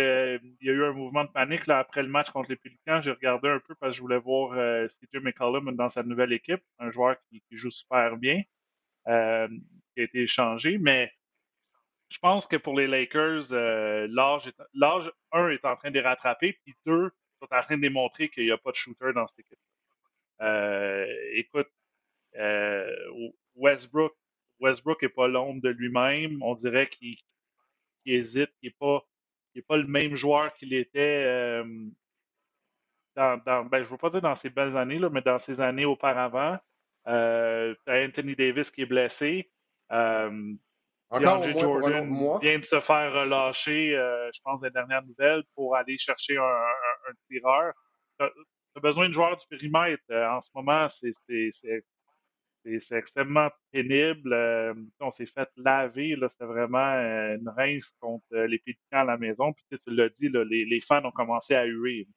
[0.61, 3.01] y a eu un mouvement de panique là, après le match contre les Pelicans.
[3.01, 4.57] J'ai regardé un peu parce que je voulais voir
[4.87, 8.41] CJ McCollum dans sa nouvelle équipe, un joueur qui, joue super bien,
[9.05, 9.47] qui a
[9.97, 10.77] été échangé.
[10.77, 11.11] Mais
[12.09, 16.53] je pense que pour les Lakers, l'âge, l'âge, un, est en train de les rattraper,
[16.63, 17.11] puis deux,
[17.41, 19.59] sont en train de démontrer qu'il n'y a pas de shooter dans cette équipe.
[21.35, 21.69] écoute,
[23.55, 24.13] Westbrook
[24.63, 26.41] Westbrook n'est pas l'ombre de lui-même.
[26.41, 27.17] On dirait qu'il
[28.05, 29.05] hésite, qu'il n'est pas,
[29.67, 31.85] pas le même joueur qu'il était euh,
[33.15, 35.85] dans, ben, je veux pas dire dans ses belles années, là, mais dans ses années
[35.85, 36.57] auparavant.
[37.07, 39.51] Euh, Anthony Davis qui est blessé.
[39.91, 40.53] Euh,
[41.09, 45.97] Encore Jordan vient de se faire relâcher, euh, je pense, les dernières nouvelles pour aller
[45.97, 47.73] chercher un, tireur.
[48.19, 50.03] Tu as, besoin de joueurs du périmètre.
[50.09, 51.11] en ce moment, c'est
[52.97, 54.33] extrêmement pénible.
[54.33, 56.17] Euh, on s'est fait laver.
[56.29, 59.53] C'était vraiment euh, une rince contre euh, les Pélicans à la maison.
[59.53, 62.07] Puis tu l'as dit, les, fans ont commencé à huer.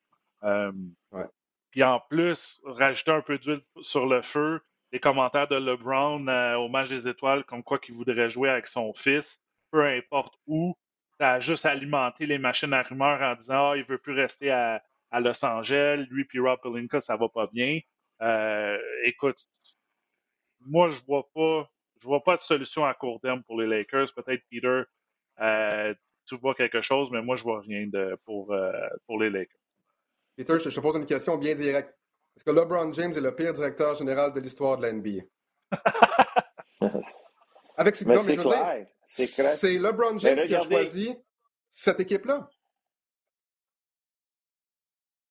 [1.71, 4.61] Puis en plus, rajouter un peu d'huile sur le feu,
[4.97, 8.95] les commentaires de LeBron au match des étoiles, comme quoi qu'il voudrait jouer avec son
[8.95, 9.39] fils,
[9.71, 10.75] peu importe où,
[11.21, 14.51] ça a juste alimenté les machines à rumeurs en disant ah, il veut plus rester
[14.51, 14.83] à,
[15.13, 17.81] Los Angeles, lui puis Rob Pelinka, ça va pas bien.
[19.05, 19.47] écoute,
[20.61, 24.13] moi, je vois pas, je vois pas de solution à court terme pour les Lakers.
[24.15, 24.83] Peut-être Peter,
[25.41, 25.95] euh,
[26.27, 28.73] tu vois quelque chose, mais moi, je vois rien de, pour, euh,
[29.07, 29.61] pour les Lakers.
[30.37, 31.95] Peter, je te pose une question bien directe.
[32.37, 35.23] Est-ce que LeBron James est le pire directeur général de l'histoire de la NBA?
[37.79, 41.17] Avec ce mais, mais c'est LeBron James qui a choisi
[41.69, 42.49] cette équipe-là.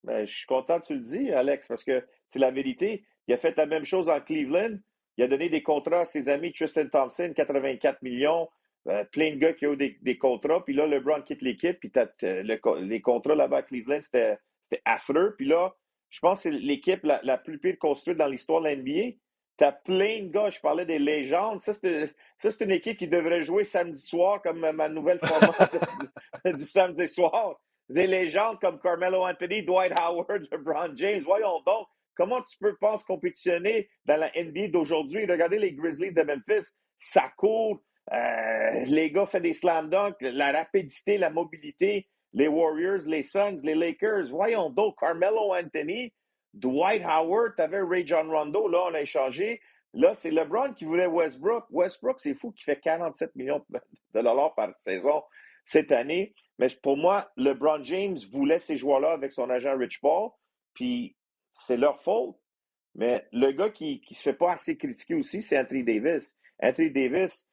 [0.03, 3.05] Ben, je suis content que tu le dis, Alex, parce que c'est la vérité.
[3.27, 4.77] Il a fait la même chose en Cleveland.
[5.17, 8.47] Il a donné des contrats à ses amis Tristan Thompson, 84 millions.
[8.87, 10.63] Euh, plein de gars qui ont des, des contrats.
[10.63, 11.79] Puis là, LeBron quitte l'équipe.
[11.79, 11.91] Puis
[12.21, 14.37] les contrats là-bas à Cleveland, c'était
[14.85, 15.33] affreux.
[15.37, 15.75] Puis là,
[16.09, 19.17] je pense que c'est l'équipe la, plus pire construite dans l'histoire de l'NBA.
[19.57, 21.61] Tu as plein de gars, je parlais des légendes.
[21.61, 25.69] Ça, c'est une équipe qui devrait jouer samedi soir comme ma nouvelle format
[26.45, 27.59] du, samedi soir.
[27.87, 31.21] Des légendes comme Carmelo Anthony, Dwight Howard, LeBron James.
[31.23, 31.87] Voyons donc.
[32.15, 35.25] Comment tu peux penser compétitionner dans la NBA d'aujourd'hui?
[35.25, 37.81] Regardez les Grizzlies de Memphis, ça court,
[38.13, 43.61] euh, les gars font des slam dunks, la rapidité, la mobilité, les Warriors, les Suns,
[43.63, 44.25] les Lakers.
[44.29, 46.13] Voyons Carmelo Anthony,
[46.53, 49.61] Dwight Howard, t'avais Ray John Rondo, là, on a échangé.
[49.93, 51.65] Là, c'est LeBron qui voulait Westbrook.
[51.71, 55.23] Westbrook, c'est fou, qui fait 47 millions de dollars par saison
[55.63, 56.35] cette année.
[56.59, 60.31] Mais pour moi, LeBron James voulait ces joueurs-là avec son agent Rich Paul,
[60.73, 61.15] puis
[61.53, 62.35] c'est leur faute.
[62.95, 66.37] Mais le gars qui ne se fait pas assez critiquer aussi, c'est Anthony Davis.
[66.61, 67.47] Anthony Davis,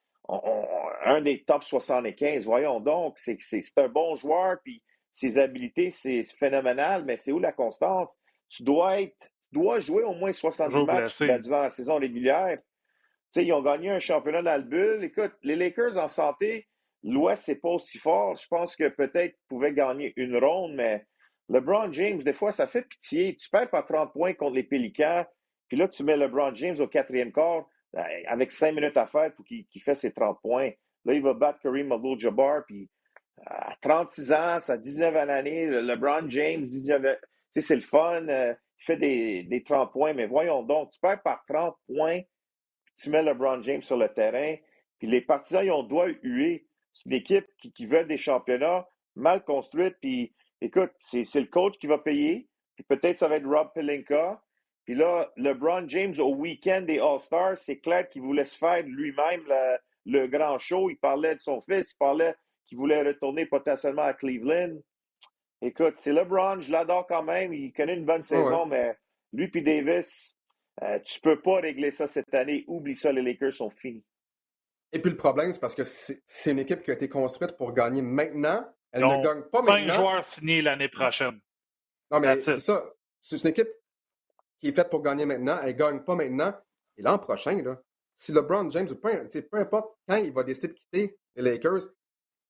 [1.04, 3.38] un des top 75, voyons donc, c'est
[3.76, 8.18] un bon joueur, puis ses habiletés, c'est phénoménal, mais c'est où la constance?
[8.48, 12.58] Tu dois être, dois jouer au moins 70 matchs durant la saison régulière.
[12.58, 15.04] Tu sais, ils ont gagné un championnat dans le bulle.
[15.04, 16.66] Écoute, les Lakers en santé,
[17.02, 18.36] l'Ouest, c'est pas aussi fort.
[18.36, 21.06] Je pense que peut-être qu'ils pouvaient gagner une ronde, mais
[21.48, 23.36] LeBron James, des fois, ça fait pitié.
[23.36, 25.24] Tu perds pas 30 points contre les Pélicans,
[25.68, 29.44] puis là, tu mets LeBron James au quatrième quart avec cinq minutes à faire pour
[29.44, 30.70] qu'il fasse ses 30 points.
[31.04, 32.88] Là, il va battre Kareem Abdul-Jabbar, puis
[33.44, 37.18] à 36 ans, sa 19 année, LeBron James, 19
[37.60, 41.22] c'est le fun, euh, il fait des, des 30 points, mais voyons donc, tu perds
[41.22, 42.20] par 30 points,
[42.96, 44.56] tu mets LeBron James sur le terrain,
[44.98, 46.66] puis les partisans, ils ont droit huer.
[46.92, 51.76] C'est une équipe qui, qui veut des championnats mal construite, puis écoute, c'est le coach
[51.78, 54.42] qui va payer, puis peut-être ça va être Rob Pelinka,
[54.84, 59.42] puis là, LeBron James, au week-end des All-Stars, c'est clair qu'il voulait se faire lui-même
[60.06, 60.90] le, grand show.
[60.90, 62.34] Il parlait de son fils, il parlait
[62.66, 64.76] qu'il voulait retourner potentiellement à Cleveland.
[65.60, 67.52] Écoute, c'est LeBron, je l'adore quand même.
[67.52, 68.96] Il connaît une bonne saison, mais
[69.32, 70.36] lui puis Davis,
[70.82, 72.64] euh, tu peux pas régler ça cette année.
[72.66, 74.04] Oublie ça, les Lakers sont finis.
[74.92, 77.72] Et puis le problème, c'est parce que c'est une équipe qui a été construite pour
[77.72, 78.66] gagner maintenant.
[78.90, 79.92] Elle ne gagne pas maintenant.
[79.92, 81.40] Cinq joueurs signés l'année prochaine.
[82.10, 82.84] Non, mais c'est ça.
[83.20, 83.68] C'est une équipe
[84.62, 86.54] qui est faite pour gagner maintenant, elle ne gagne pas maintenant.
[86.96, 87.82] Et l'an prochain, là,
[88.16, 91.88] si LeBron James, peu, peu importe quand il va décider de quitter les Lakers,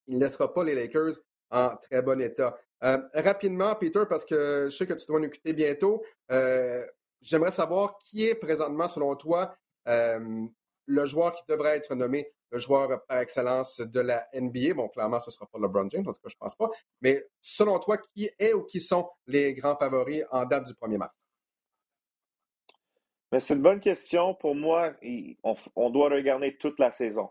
[0.06, 1.14] il ne laissera pas les Lakers
[1.50, 2.58] en très bon état.
[2.84, 6.84] Euh, rapidement, Peter, parce que je sais que tu dois nous quitter bientôt, euh,
[7.20, 9.54] j'aimerais savoir qui est présentement, selon toi,
[9.88, 10.46] euh,
[10.86, 14.74] le joueur qui devrait être nommé le joueur par excellence de la NBA.
[14.74, 16.68] Bon, clairement, ce ne sera pas LeBron James, en tout cas, je ne pense pas.
[17.00, 20.98] Mais selon toi, qui est ou qui sont les grands favoris en date du 1er
[20.98, 21.14] mars?
[23.40, 24.34] C'est une bonne question.
[24.34, 24.94] Pour moi,
[25.76, 27.30] on, doit regarder toute la saison.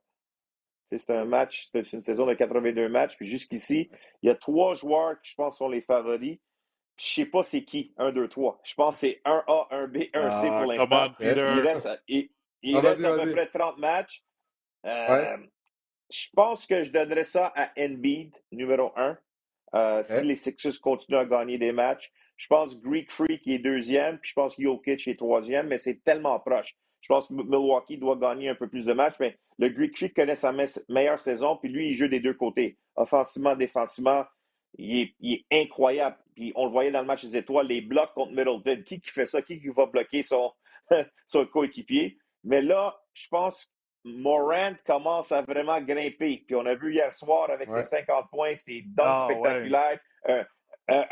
[0.87, 3.15] C'est un match, c'est une saison de 82 matchs.
[3.15, 3.89] Puis jusqu'ici,
[4.21, 6.39] il y a trois joueurs qui, je pense, sont les favoris.
[6.97, 8.61] Je ne sais pas c'est qui, 1, 2, 3.
[8.63, 11.15] Je pense que c'est 1A, 1B, 1C pour l'instant.
[11.19, 14.23] Il reste, il, ah, reste à peu près 30 matchs.
[14.85, 15.37] Euh,
[16.11, 19.17] je pense que je donnerais ça à Embiid, numéro 1.
[19.73, 22.11] Euh, si les Sixers continuent à gagner des matchs.
[22.41, 26.39] Je pense Greek Freak est deuxième, puis je pense Jokic est troisième, mais c'est tellement
[26.39, 26.75] proche.
[26.99, 30.15] Je pense que Milwaukee doit gagner un peu plus de matchs, mais le Greek Freak
[30.15, 30.51] connaît sa
[30.89, 32.79] meilleure saison, puis lui, il joue des deux côtés.
[32.95, 34.25] Offensivement, défensivement,
[34.79, 36.17] il est, incroyable.
[36.33, 38.81] Puis on le voyait dans le match des étoiles, les blocs contre Middleton.
[38.87, 39.43] Qui, qui fait ça?
[39.43, 40.51] Qui, qui va bloquer son,
[41.27, 42.17] son coéquipier?
[42.43, 43.69] Mais là, je pense que
[44.03, 46.43] Morant commence à vraiment grimper.
[46.47, 49.99] Puis on a vu hier soir avec ses 50 points, ses ah, spectaculaires.
[50.27, 50.43] Ouais.
[50.89, 51.03] Euh,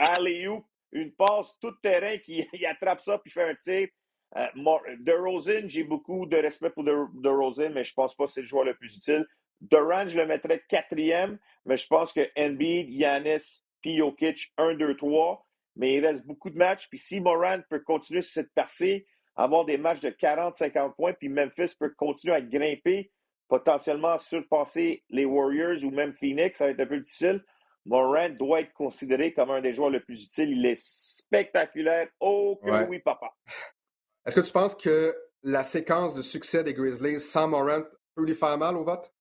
[0.91, 3.88] une passe tout terrain qui attrape ça puis fait un tir.
[4.38, 4.45] Euh,
[4.99, 8.41] de Rosen, j'ai beaucoup de respect pour de, Rosen, mais je pense pas que c'est
[8.41, 9.25] le joueur le plus utile.
[9.62, 15.45] Durant, je le mettrais quatrième, mais je pense que Embiid, Yanis, Jokic, 1, 2, 3.
[15.75, 16.88] Mais il reste beaucoup de matchs.
[16.89, 21.30] Puis si Moran peut continuer sur cette percée, avoir des matchs de 40-50 points, puis
[21.30, 23.12] Memphis peut continuer à grimper,
[23.47, 27.43] potentiellement surpasser les Warriors ou même Phoenix, ça va être un peu difficile.
[27.86, 30.52] Morant doit être considéré comme un des joueurs les plus utiles.
[30.52, 32.08] Il est spectaculaire.
[32.20, 33.34] Oh que oui, papa.
[34.26, 37.84] Est-ce que tu penses que la séquence de succès des Grizzlies sans Morant
[38.15, 39.12] peut lui faire mal au vote?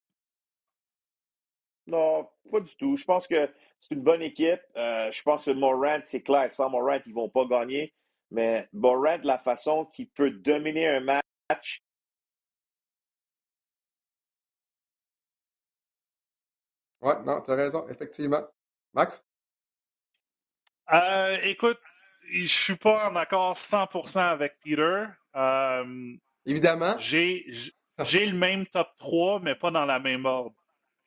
[1.86, 2.96] Non, pas du tout.
[2.96, 3.48] Je pense que
[3.80, 4.60] c'est une bonne équipe.
[4.76, 7.94] Euh, je pense que Morant, c'est clair, sans Morant, ils ne vont pas gagner.
[8.30, 11.82] Mais Morant, la façon qu'il peut dominer un match,
[17.00, 18.42] Oui, non, tu as raison, effectivement.
[18.94, 19.24] Max?
[20.92, 21.78] Euh, écoute,
[22.32, 25.04] je suis pas en accord 100% avec Peter.
[25.36, 26.14] Euh,
[26.46, 26.96] Évidemment.
[26.98, 27.44] J'ai,
[27.98, 30.56] le même top 3, mais pas dans la même ordre.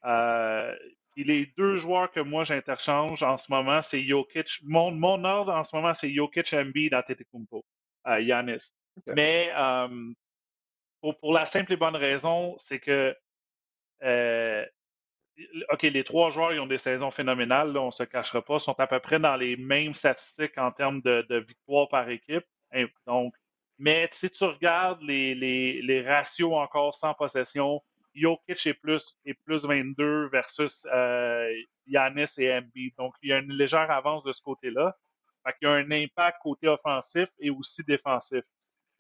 [0.06, 0.76] Euh,
[1.18, 4.60] les deux joueurs que moi j'interchange en ce moment, c'est Jokic.
[4.64, 7.66] Mon, mon ordre en ce moment, c'est Jokic, Embiid, Antetokounmpo,
[8.08, 8.72] euh, Yanis.
[9.08, 10.12] Mais euh,
[11.02, 13.16] pour, pour, la simple et bonne raison, c'est que
[14.04, 14.66] euh,
[15.72, 18.80] OK, les trois joueurs, ils ont des saisons phénoménales, on ne se cachera pas, sont
[18.80, 22.46] à peu près dans les mêmes statistiques en termes de, victoires par équipe.
[23.08, 23.34] Donc,
[23.78, 27.82] mais si tu regardes les, ratios encore sans possession,
[28.14, 31.50] Jokic est plus, est plus 22 versus euh,
[31.88, 32.94] Yanis et Embiid.
[32.98, 34.98] Donc, il y a une légère avance de ce côté-là.
[35.46, 38.44] Fait y a un impact côté offensif et aussi défensif.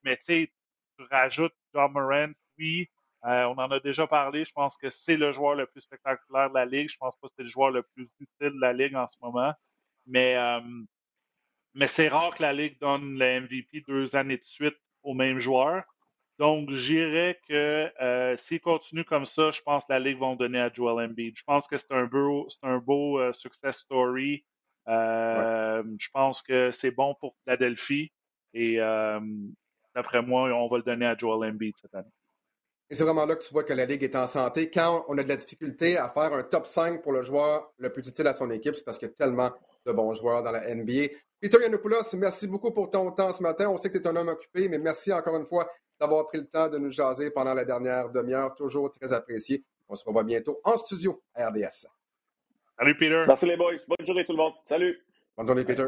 [0.04, 0.52] Mais tu sais,
[0.98, 2.90] tu rajoutes John Morant, oui,
[3.26, 4.46] euh, on en a déjà parlé.
[4.46, 6.90] Je pense que c'est le joueur le plus spectaculaire de la Ligue.
[6.90, 9.18] Je pense pas que c'est le joueur le plus utile de la Ligue en ce
[9.22, 9.54] moment.
[10.08, 10.60] Mais, euh,
[11.74, 15.40] mais c'est rare que la Ligue donne le MVP deux années de suite au même
[15.40, 15.84] joueur.
[16.42, 20.60] Donc, j'irais que euh, s'il continue comme ça, je pense que la Ligue va donner
[20.60, 21.38] à Joel Embiid.
[21.38, 24.44] Je pense que c'est un beau, c'est un beau euh, success story.
[24.88, 28.12] Euh, Je pense que c'est bon pour Philadelphie.
[28.56, 29.20] Et euh,
[29.94, 32.10] d'après moi, on va le donner à Joel Embiid cette année.
[32.92, 34.70] Et c'est vraiment là que tu vois que la Ligue est en santé.
[34.70, 37.90] Quand on a de la difficulté à faire un top 5 pour le joueur le
[37.90, 39.50] plus utile à son équipe, c'est parce qu'il y a tellement
[39.86, 41.08] de bons joueurs dans la NBA.
[41.40, 43.70] Peter Yanopoulos, merci beaucoup pour ton temps ce matin.
[43.70, 45.70] On sait que tu es un homme occupé, mais merci encore une fois
[46.02, 48.54] d'avoir pris le temps de nous jaser pendant la dernière demi-heure.
[48.56, 49.64] Toujours très apprécié.
[49.88, 51.88] On se revoit bientôt en studio à RDS.
[52.78, 53.24] Salut, Peter.
[53.26, 53.76] Merci les boys.
[53.88, 54.54] Bonne journée tout le monde.
[54.66, 55.00] Salut.
[55.38, 55.88] Bonne journée, Peter.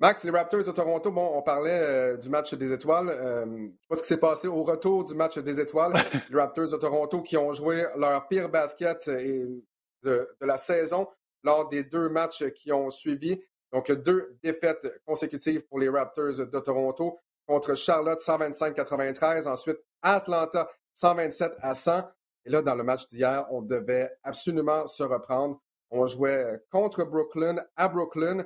[0.00, 3.08] Max, les Raptors de Toronto, bon, on parlait euh, du match des étoiles.
[3.10, 5.92] Euh, je ne sais pas ce qui s'est passé au retour du match des étoiles.
[6.30, 9.62] les Raptors de Toronto qui ont joué leur pire basket de,
[10.02, 11.06] de, la saison
[11.44, 13.40] lors des deux matchs qui ont suivi.
[13.72, 21.52] Donc, deux défaites consécutives pour les Raptors de Toronto contre Charlotte 125-93, ensuite Atlanta 127
[21.60, 22.02] à 100.
[22.46, 25.60] Et là, dans le match d'hier, on devait absolument se reprendre.
[25.90, 28.44] On jouait contre Brooklyn à Brooklyn, euh,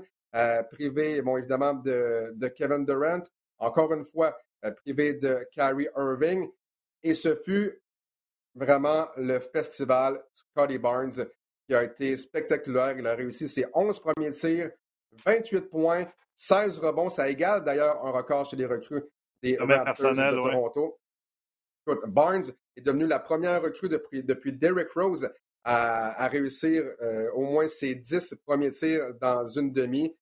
[0.70, 3.22] privé, bon, évidemment, de, de, Kevin Durant.
[3.58, 6.48] Encore une fois, euh, privé de Kyrie Irving.
[7.02, 7.80] Et ce fut
[8.54, 11.26] vraiment le festival Scotty Barnes
[11.66, 12.98] qui a été spectaculaire.
[12.98, 14.70] Il a réussi ses 11 premiers tirs,
[15.24, 17.08] 28 points, 16 rebonds.
[17.08, 19.04] Ça égale d'ailleurs un record chez les recrues
[19.42, 20.98] des Raptors de Toronto.
[22.08, 22.44] Barnes
[22.76, 25.30] est devenu la première recrue depuis, depuis Derrick Rose
[25.68, 30.16] à, réussir euh, au moins ses 10 premiers tirs dans une demi.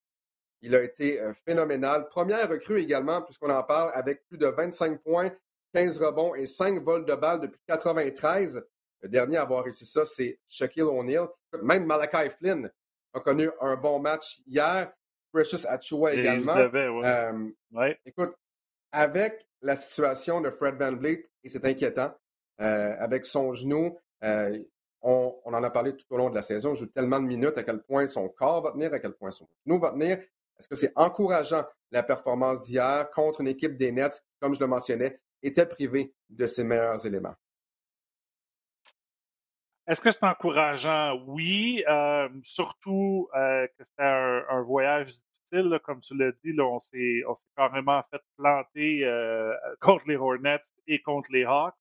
[0.61, 2.09] Il a été euh, phénoménal.
[2.09, 5.31] Première recrue également, puisqu'on en parle, avec plus de 25 points,
[5.73, 8.67] 15 rebonds et 5 vols de balles depuis 93.
[9.03, 11.29] Le dernier à avoir réussi ça, c'est Shaquille O'Neal.
[11.63, 12.69] Même Malachi Flynn
[13.15, 14.93] a connu un bon match hier.
[15.33, 16.57] Precious Achua également.
[16.57, 18.35] Euh, écoute,
[18.91, 22.13] avec la situation de Fred Van Vliet, et c'est inquiétant,
[22.61, 24.59] euh, avec son genou, euh,
[25.07, 27.63] on, en a parlé tout au long de la saison, joue tellement de minutes, à
[27.63, 30.19] quel point son corps va tenir, à quel point son genou va tenir.
[30.59, 34.67] Est-ce que c'est encourageant la performance d'hier contre une équipe des Nets, comme je le
[34.67, 37.37] mentionnais, était privée de ses meilleurs éléments?
[39.87, 41.23] Est-ce que c'est encourageant?
[41.27, 47.23] Oui, euh, surtout euh, que c'était un, voyage difficile, comme tu l'as dit, on s'est
[47.57, 51.77] carrément fait planter euh, contre les Hornets et contre les Hawks.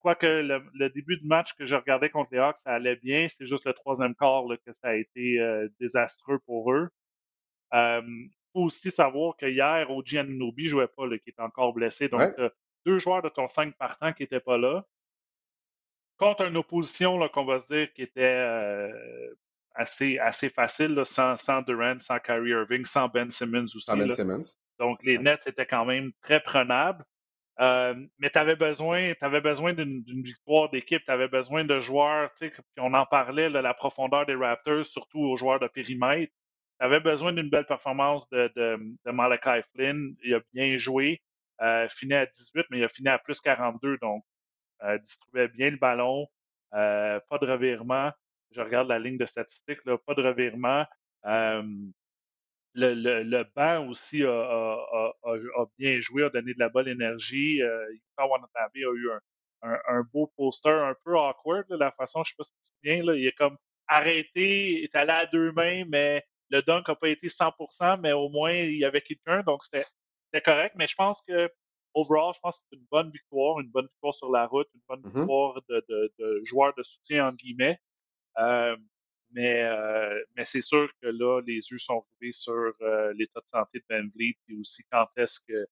[0.00, 3.28] Quoique le, le, début de match que je regardais contre les Hawks, ça allait bien.
[3.30, 5.38] C'est juste le troisième quart là, que ça a été
[5.78, 6.88] désastreux pour eux.
[7.72, 12.08] Il faut aussi savoir que hier, OG Anunobi jouait pas, là, qui est encore blessé.
[12.08, 12.34] Donc,
[12.86, 14.86] deux joueurs de ton 5 partants qui n'étaient pas là
[16.20, 19.34] contre une opposition qu'on va se dire qui était euh,
[19.74, 23.86] assez, assez facile, sans, sans, Durant, sans Kyrie Irving, sans Ben Simmons aussi.
[23.86, 24.42] Sans Ben Simmons.
[24.78, 27.04] Donc, les Nets étaient quand même très prenables.
[27.60, 32.30] Euh, mais tu avais besoin, avais besoin d'une victoire d'équipe, tu avais besoin de joueurs,
[32.40, 36.32] puis on en parlait, la profondeur des Raptors, surtout aux joueurs de périmètre.
[36.80, 40.16] Tu avais besoin d'une belle performance de, de, de, Malachi Flynn.
[40.24, 41.20] Il a bien joué,
[41.60, 43.98] euh, fini à 18, mais il a fini à plus 42.
[43.98, 44.24] Donc,
[44.84, 46.26] euh, distribuait bien le ballon,
[46.74, 48.10] euh, pas de revirement.
[48.52, 50.86] Je regarde la ligne de statistiques, là, pas de revirement.
[52.74, 56.68] Le, le, le, banc aussi a, a, a, a, bien joué, a donné de la
[56.68, 57.60] bonne énergie.
[57.62, 57.84] Euh,
[58.16, 59.20] Watanabe a eu un,
[59.62, 62.60] un, un, beau poster un peu awkward, là, la façon, je sais pas si tu
[62.60, 63.56] te souviens, là, il est comme
[63.88, 68.12] arrêté, il est allé à deux mains, mais le dunk n'a pas été 100%, mais
[68.12, 69.84] au moins il y avait quelqu'un, donc c'était
[70.44, 70.74] correct.
[70.76, 71.50] Mais je pense que
[71.94, 74.80] overall, je pense que c'est une bonne victoire, une bonne victoire sur la route, une
[74.88, 75.18] bonne mm-hmm.
[75.18, 77.78] victoire de, de, de, joueurs de soutien, en guillemets.
[78.38, 78.76] Euh,
[79.32, 83.48] mais euh, mais c'est sûr que là, les yeux sont rivés sur euh, l'état de
[83.48, 85.66] santé de Ben Vliet et aussi quand est-ce que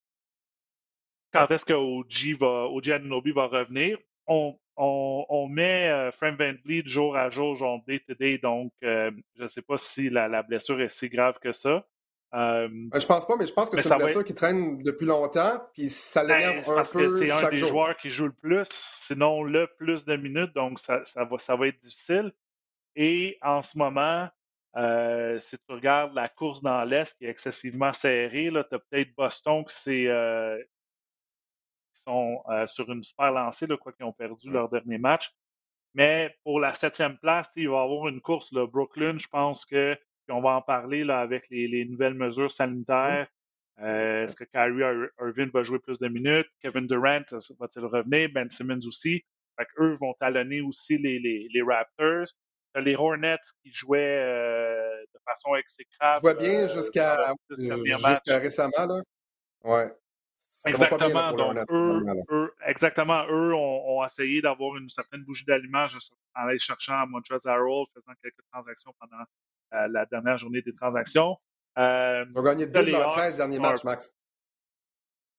[1.32, 3.98] quand est-ce que OG va, OG Anunobi va revenir.
[4.26, 8.38] On, on, on met euh, Frank Van Vliet jour à jour, genre day to day,
[8.38, 11.86] donc je ne sais pas si la, la blessure est si grave que ça.
[12.34, 15.06] Euh, ben, je pense pas, mais je pense que c'est une blessure qui traîne depuis
[15.06, 18.68] longtemps, puis ça ben, l'énerve un peu C'est un des joueurs qui joue le plus,
[18.70, 22.32] sinon le plus de minutes, donc ça, ça, va, ça va être difficile.
[23.00, 24.28] Et en ce moment,
[24.76, 29.14] euh, si tu regardes la course dans l'Est qui est excessivement serrée, tu as peut-être
[29.16, 30.60] Boston qui, euh,
[31.92, 35.32] sont sur une super lancée, quoi qu'ils ont perdu leur dernier match.
[35.94, 38.52] Mais pour la septième place, il va y avoir une course.
[38.52, 39.96] Là, Brooklyn, je pense que
[40.30, 43.28] on va en parler là, avec les, nouvelles mesures sanitaires.
[43.80, 46.48] Euh, est-ce que Kyrie Irving va jouer plus de minutes?
[46.60, 47.22] Kevin Durant
[47.58, 48.28] va-t-il revenir?
[48.32, 49.24] Ben Simmons aussi.
[49.56, 52.26] Fait eux vont talonner aussi les, les, Raptors.
[52.76, 56.16] Les Hornets qui jouaient euh, de façon exécrable.
[56.16, 58.86] Je vois bien euh, jusqu'à récemment.
[58.86, 59.02] Là.
[59.64, 59.92] Ouais.
[60.66, 61.32] Exactement.
[61.32, 63.24] Donc, eux, exactement.
[63.28, 65.96] Eux ont, essayé d'avoir une certaine bougie d'allumage
[66.34, 69.22] en aller cherchant à Montrezl Harrell, faisant quelques transactions pendant
[69.74, 71.36] euh, la dernière journée des transactions.
[71.78, 74.12] Euh, Ils ont gagné deux de leurs 13 derniers matchs, Max.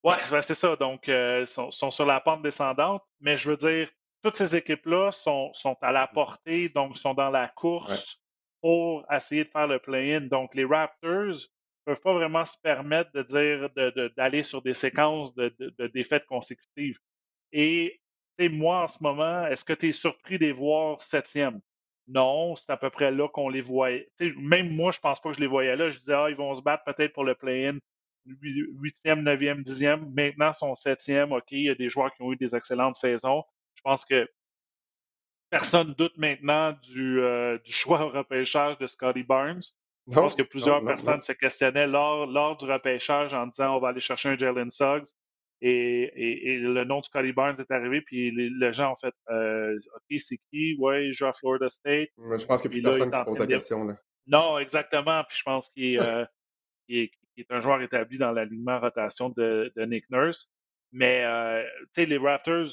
[0.03, 0.75] Oui, ben, c'est ça.
[0.77, 3.03] Donc, ils euh, sont, sur la pente descendante.
[3.19, 3.89] Mais je veux dire,
[4.21, 8.21] toutes ces équipes-là sont, sont, à la portée, donc sont dans la course
[8.61, 10.21] pour essayer de faire le play-in.
[10.21, 11.35] Donc, les Raptors
[11.85, 13.69] peuvent pas vraiment se permettre de dire
[14.17, 16.99] d'aller sur des séquences de, défaites consécutives.
[17.51, 17.99] Et
[18.47, 21.59] moi, en ce moment, est-ce que tu es surpris de les voir septième?
[22.07, 24.09] Non, c'est à peu près là qu'on les voyait.
[24.37, 25.89] même moi, je pense pas que je les voyais là.
[25.89, 27.77] Je disais, ah, ils vont se battre peut-être pour le play-in.
[28.25, 30.11] Huitième, neuvième, dixième.
[30.13, 31.31] Maintenant, ils sont septième.
[31.31, 33.43] OK, il y a des joueurs qui ont eu des excellentes saisons.
[33.79, 34.27] Je pense que
[35.49, 39.61] personne doute maintenant du, euh, du choix au repêchage de Scotty Barnes.
[40.07, 43.89] Je pense que plusieurs personnes se questionnaient lors, lors du repêchage en disant on va
[43.89, 45.07] aller chercher un Jalen Suggs.
[45.61, 50.19] Et, le nom de Scotty Barnes est arrivé, puis les, gens ont fait euh, OK,
[50.19, 50.75] c'est qui?
[50.79, 52.09] Ouais, il joue à Florida State.
[52.17, 53.83] je pense qu'il n'y a plus personne qui se pose la question.
[53.85, 53.95] Là.
[54.27, 55.23] Non, exactement.
[55.27, 56.25] Puis je pense qu'il euh,
[56.89, 57.11] est,
[57.49, 60.49] un joueur établi dans l'alignement rotation de, Nick Nurse.
[60.91, 61.63] Mais euh,
[61.93, 62.69] tu sais, les Raptors,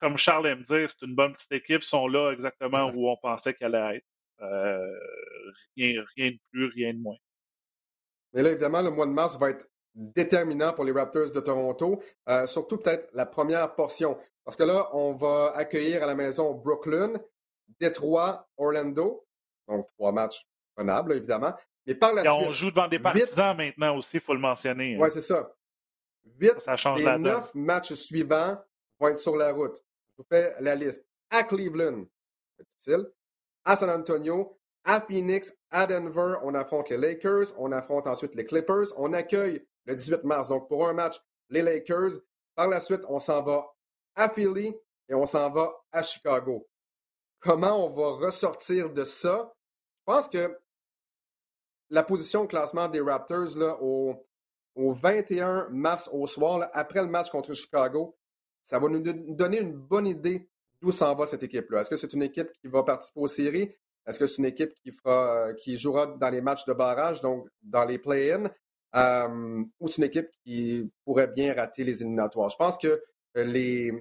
[0.00, 3.54] comme Charles aime dire, c'est une bonne petite équipe, sont là exactement où on pensait
[3.54, 4.06] qu'elle allait être.
[5.76, 7.16] rien, rien de plus, rien de moins.
[8.32, 12.02] Mais là, évidemment, le mois de mars va être déterminant pour les Raptors de Toronto,
[12.28, 14.18] euh, surtout peut-être la première portion.
[14.44, 17.12] Parce que là, on va accueillir à la maison Brooklyn,
[17.80, 19.26] Détroit, Orlando.
[19.68, 21.54] Donc, trois matchs prenables, évidemment.
[21.86, 22.48] Mais par la Et suite.
[22.48, 24.94] On joue devant des partisans maintenant aussi, il faut le mentionner.
[24.94, 24.98] Hein.
[25.00, 25.52] Oui, c'est ça.
[26.38, 26.54] Huit
[26.96, 28.58] des neuf matchs suivants
[28.98, 29.82] vont être sur la route.
[30.20, 31.02] Vous fais la liste.
[31.30, 32.04] À Cleveland.
[33.64, 38.44] À San Antonio, à Phoenix, à Denver, on affronte les Lakers, on affronte ensuite les
[38.44, 40.48] Clippers, on accueille le 18 mars.
[40.48, 41.18] Donc, pour un match,
[41.48, 42.18] les Lakers.
[42.54, 43.66] Par la suite, on s'en va
[44.14, 44.74] à Philly
[45.08, 46.68] et on s'en va à Chicago.
[47.38, 49.54] Comment on va ressortir de ça?
[50.00, 50.54] Je pense que
[51.88, 54.22] la position de classement des Raptors là, au,
[54.76, 58.18] 21 mars au soir, après le match contre Chicago,
[58.70, 60.48] ça va nous donner une bonne idée
[60.80, 61.80] d'où s'en va cette équipe-là.
[61.80, 63.68] Est-ce que c'est une équipe qui va participer aux séries?
[64.06, 67.48] Est-ce que c'est une équipe qui, fera, qui jouera dans les matchs de barrage, donc
[67.62, 68.48] dans les play-ins?
[68.94, 72.48] Euh, ou c'est une équipe qui pourrait bien rater les éliminatoires?
[72.48, 73.02] Je pense que
[73.36, 73.92] euh, les,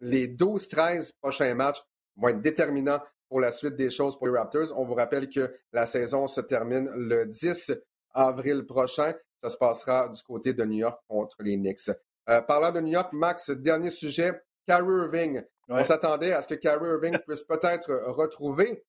[0.00, 1.80] les 12-13 prochains matchs
[2.16, 4.76] vont être déterminants pour la suite des choses pour les Raptors.
[4.76, 7.72] On vous rappelle que la saison se termine le 10
[8.12, 9.14] avril prochain.
[9.38, 11.90] Ça se passera du côté de New York contre les Knicks.
[12.28, 14.32] Euh, parlant de New York, Max, dernier sujet,
[14.66, 15.42] Kyrie Irving.
[15.68, 18.84] On s'attendait à ce que Kyrie Irving puisse peut-être retrouver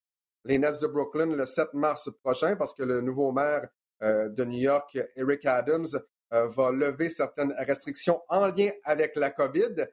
[0.46, 3.68] les Nets de Brooklyn le 7 mars prochain parce que le nouveau maire
[4.02, 5.88] euh, de New York, Eric Adams,
[6.34, 9.88] euh, va lever certaines restrictions en lien avec la COVID.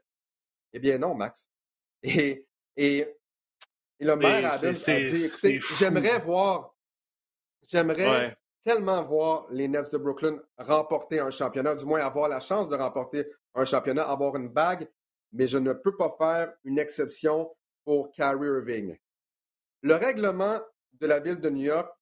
[0.72, 1.48] Eh bien non, Max.
[2.02, 3.06] Et, et,
[4.00, 6.76] le maire Adams a dit, écoutez, j'aimerais voir,
[7.66, 12.68] j'aimerais tellement voir les Nets de Brooklyn remporter un championnat, du moins avoir la chance
[12.68, 14.88] de remporter un championnat, avoir une bague,
[15.32, 17.54] mais je ne peux pas faire une exception
[17.84, 18.96] pour Kyrie Irving.
[19.82, 20.60] Le règlement
[20.94, 21.94] de la ville de New York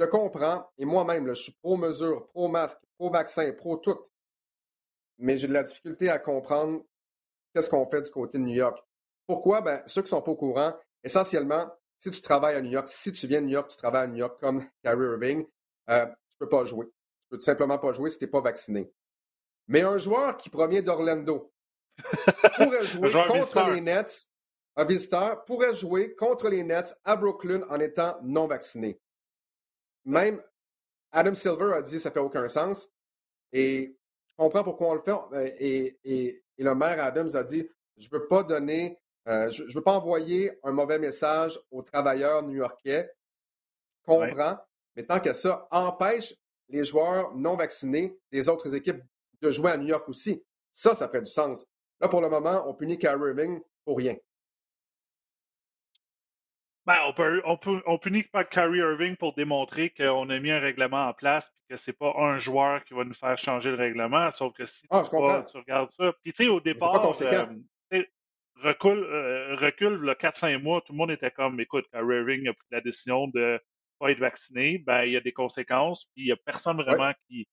[0.00, 4.00] je comprends, et moi-même, je suis pro-mesure, pro-masque, pro-vaccin, pro-tout.
[5.18, 6.82] Mais j'ai de la difficulté à comprendre
[7.52, 8.82] qu'est-ce qu'on fait du côté de New York.
[9.26, 9.60] Pourquoi?
[9.60, 10.74] Ben, ceux qui ne sont pas au courant,
[11.04, 11.70] essentiellement,
[12.00, 14.08] si tu travailles à New York, si tu viens de New York, tu travailles à
[14.08, 15.46] New York comme Kyrie Irving,
[15.90, 16.86] euh, tu ne peux pas jouer.
[17.20, 18.90] Tu peux tout simplement pas jouer si tu n'es pas vacciné.
[19.68, 21.52] Mais un joueur qui provient d'Orlando
[22.56, 24.26] pourrait jouer contre les Nets,
[24.76, 28.98] un visiteur pourrait jouer contre les Nets à Brooklyn en étant non vacciné.
[30.06, 30.42] Même
[31.12, 32.88] Adam Silver a dit que ça fait aucun sens.
[33.52, 35.12] Et je comprends pourquoi on le fait.
[35.34, 38.98] Euh, et, le maire Adams a dit je ne veux pas donner,
[39.28, 43.10] euh, je ne veux pas envoyer un mauvais message aux travailleurs new-yorkais.
[44.00, 44.58] Je comprends.
[44.96, 46.34] Mais tant que ça empêche
[46.68, 49.02] les joueurs non vaccinés des autres équipes
[49.40, 50.42] de jouer à New York aussi.
[50.72, 51.66] Ça, ça fait du sens.
[52.00, 54.16] Là, pour le moment, on punit Kyrie Irving pour rien.
[56.86, 60.50] Ben, on, peut, on, peut, on punit pas Kyrie Irving pour démontrer qu'on a mis
[60.50, 63.70] un règlement en place et que c'est pas un joueur qui va nous faire changer
[63.70, 64.30] le règlement.
[64.30, 66.12] Sauf que si ah, tu, regardes ça.
[66.22, 68.02] Puis tu sais, au départ, euh,
[68.62, 72.52] recule, euh, recule le 4-5 mois, tout le monde était comme écoute, Kyrie Irving a
[72.52, 73.60] pris la décision de
[73.98, 77.12] pas être vacciné, ben il y a des conséquences, puis il n'y a personne vraiment
[77.28, 77.46] qui,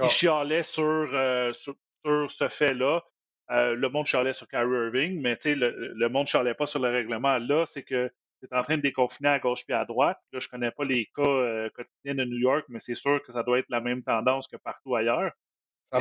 [0.00, 1.74] qui chialait sur, euh, sur,
[2.04, 3.02] sur ce fait-là.
[3.50, 6.88] Euh, le monde chialait sur Kyrie Irving, mais le, le monde chialait pas sur le
[6.88, 7.38] règlement.
[7.38, 8.10] Là, c'est que
[8.40, 10.18] c'est en train de déconfiner à gauche puis à droite.
[10.32, 13.32] Là, je connais pas les cas euh, quotidiens de New York, mais c'est sûr que
[13.32, 15.32] ça doit être la même tendance que partout ailleurs.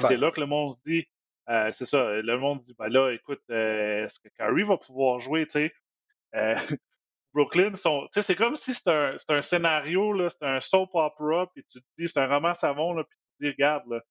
[0.01, 1.07] c'est là que le monde se dit,
[1.49, 5.45] euh, c'est ça, le monde dit, ben là, écoute, est-ce que Kyrie va pouvoir jouer,
[5.45, 5.73] tu sais?
[7.33, 7.81] Brooklyn tu
[8.13, 11.81] sais, c'est comme si c'était un, un, scénario, là, c'est un soap opera, puis tu
[11.81, 14.01] te dis, c'est un roman savon, là, puis tu te dis, regarde, là,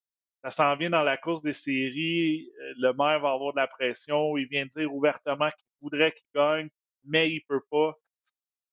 [0.44, 3.66] ça s'en vient dans la course des séries, euh, le maire va avoir de la
[3.66, 6.68] pression, il vient dire ouvertement qu'il voudrait qu'il gagne,
[7.04, 7.94] mais il peut pas.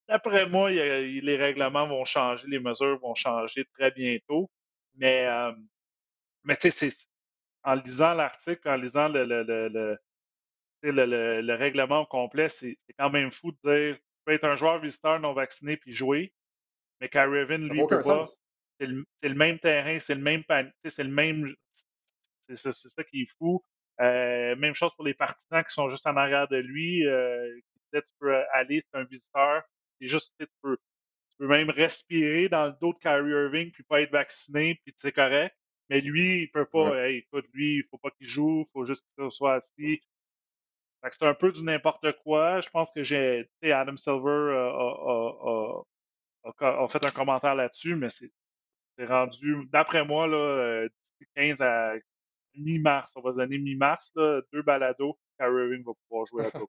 [0.09, 4.49] D'après moi, les règlements vont changer, les mesures vont changer très bientôt.
[4.95, 5.53] Mais, euh,
[6.43, 6.89] mais tu sais,
[7.63, 9.97] en lisant l'article, en lisant le, le, le,
[10.83, 14.79] le, le règlement complet, c'est quand même fou de dire tu peux être un joueur
[14.79, 16.33] visiteur non vacciné puis jouer,
[16.99, 18.23] mais Irving, lui, peut pas
[18.81, 18.87] c'est
[19.29, 20.43] le, même terrain, c'est le même
[20.85, 21.53] c'est le même.
[22.47, 23.63] C'est ça qui est fou.
[24.01, 27.05] Euh, même chose pour les partisans qui sont juste en arrière de lui.
[27.05, 27.47] Euh,
[27.93, 29.63] tu peux aller, c'est un visiteur.
[29.99, 30.77] C'est juste, tu peux,
[31.29, 34.93] tu peux même respirer dans le dos de Kyrie Irving puis pas être vacciné, puis
[34.97, 35.55] c'est correct.
[35.89, 37.09] Mais lui, il peut pas.
[37.09, 40.01] écoute, lui, il faut pas qu'il joue, il faut juste qu'il soit assis.
[41.09, 42.61] C'est un peu du n'importe quoi.
[42.61, 45.83] Je pense que j'ai, Adam Silver a,
[46.43, 48.31] a, fait un commentaire là-dessus, mais c'est
[48.97, 50.89] c'est rendu, d'après moi, là, euh,
[51.35, 51.93] 15 à
[52.55, 56.67] mi-mars, on va se donner mi-mars, deux balados, Kyrie Irving va pouvoir jouer à Togo.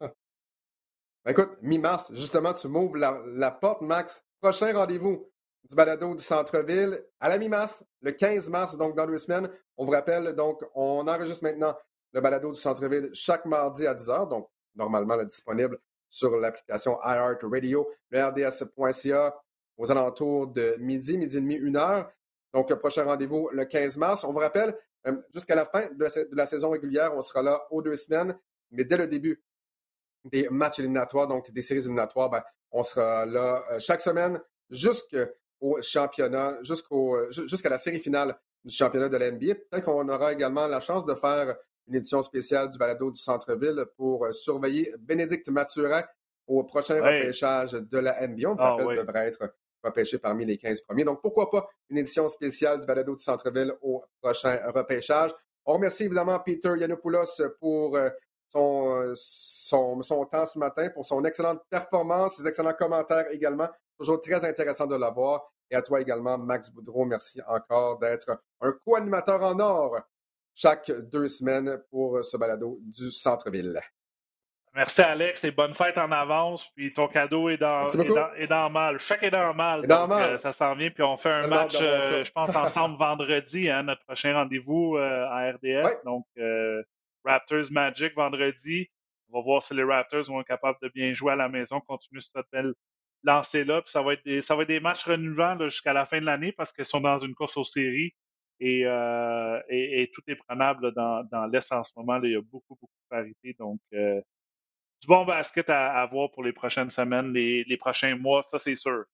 [1.25, 4.25] Ben, écoute, mi-mars, justement, tu m'ouvres la, porte, Max.
[4.41, 5.31] Prochain rendez-vous
[5.69, 9.49] du balado du centre-ville à la mi-mars, le 15 mars, donc dans deux semaines.
[9.77, 11.77] On vous rappelle, donc, on enregistre maintenant
[12.13, 18.23] le balado du centre-ville chaque mardi à 10h, donc normalement disponible sur l'application iHeartRadio, le
[18.23, 19.35] rds.ca,
[19.79, 22.11] aux alentours de midi, midi et demi, une heure.
[22.53, 24.25] Donc, prochain rendez-vous le 15 mars.
[24.25, 27.81] On vous rappelle, euh, jusqu'à la fin de la, saison régulière, on sera là aux
[27.81, 28.39] deux semaines,
[28.71, 29.43] mais dès le début
[30.25, 34.41] des matchs éliminatoires, donc des séries éliminatoires, ben, on sera là euh, chaque semaine
[35.63, 39.55] jusqu'au championnat, euh, jusqu'à la série finale du championnat de la NBA.
[39.55, 41.57] Peut-être qu'on aura également la chance de faire
[41.89, 46.05] une édition spéciale du balado du centre-ville pour surveiller Bénédicte Mathurin
[46.47, 48.51] au prochain repêchage de la NBA.
[48.51, 51.05] On ah, rappelle, devrait être repêché parmi les 15 premiers.
[51.05, 55.33] Donc, pourquoi pas une édition spéciale du balado du Centre-Ville au prochain repêchage.
[55.65, 58.11] On remercie évidemment Peter Yanopoulos pour euh,
[58.49, 63.69] son, son, son, temps ce matin, pour son excellente performance, ses excellents commentaires également.
[63.99, 65.52] Toujours très intéressant de l'avoir.
[65.73, 69.99] Et à toi également, Max Boudreau, merci encore d'être un co-animateur en or
[70.55, 73.81] chaque deux semaines pour ce balado du Centre-Ville.
[74.75, 76.69] Merci Alex et bonne fête en avance.
[76.77, 77.87] Puis ton cadeau est dans,
[78.37, 78.99] est dans, mal.
[78.99, 79.87] Chaque est dans mal.
[79.87, 80.91] donc, euh, ça s'en vient.
[80.91, 85.27] Puis on fait un match, euh, je pense, ensemble vendredi, hein, notre prochain rendez-vous euh,
[85.27, 86.05] à RDS.
[86.05, 86.27] Donc
[87.25, 88.91] Raptors Magic vendredi.
[89.31, 91.81] On va voir si les Raptors vont être capables de bien jouer à la maison,
[91.81, 92.75] continuer cette belle
[93.25, 93.83] lancée-là.
[93.83, 96.27] Puis ça va être des, ça va être des matchs renouvelants jusqu'à la fin de
[96.27, 98.15] l'année parce qu'ils sont dans une course aux séries.
[98.61, 98.83] Et,
[99.69, 102.21] et, tout est prenable dans, dans l'Est en ce moment.
[102.23, 103.57] il y a beaucoup, beaucoup de parité.
[103.59, 103.81] Donc,
[105.03, 109.05] du bon basket à, voir pour les prochaines semaines, les, prochains mois, ça c'est sûr.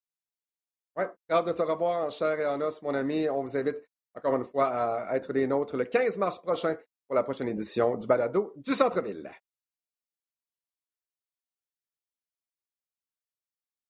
[0.97, 3.29] Oui, hâte de te revoir en chair et en os, mon ami.
[3.31, 3.77] On vous invite
[4.15, 7.97] encore une fois à être des nôtres le 15 mars prochain pour la prochaine édition
[7.97, 9.31] du balado du Centre-Ville.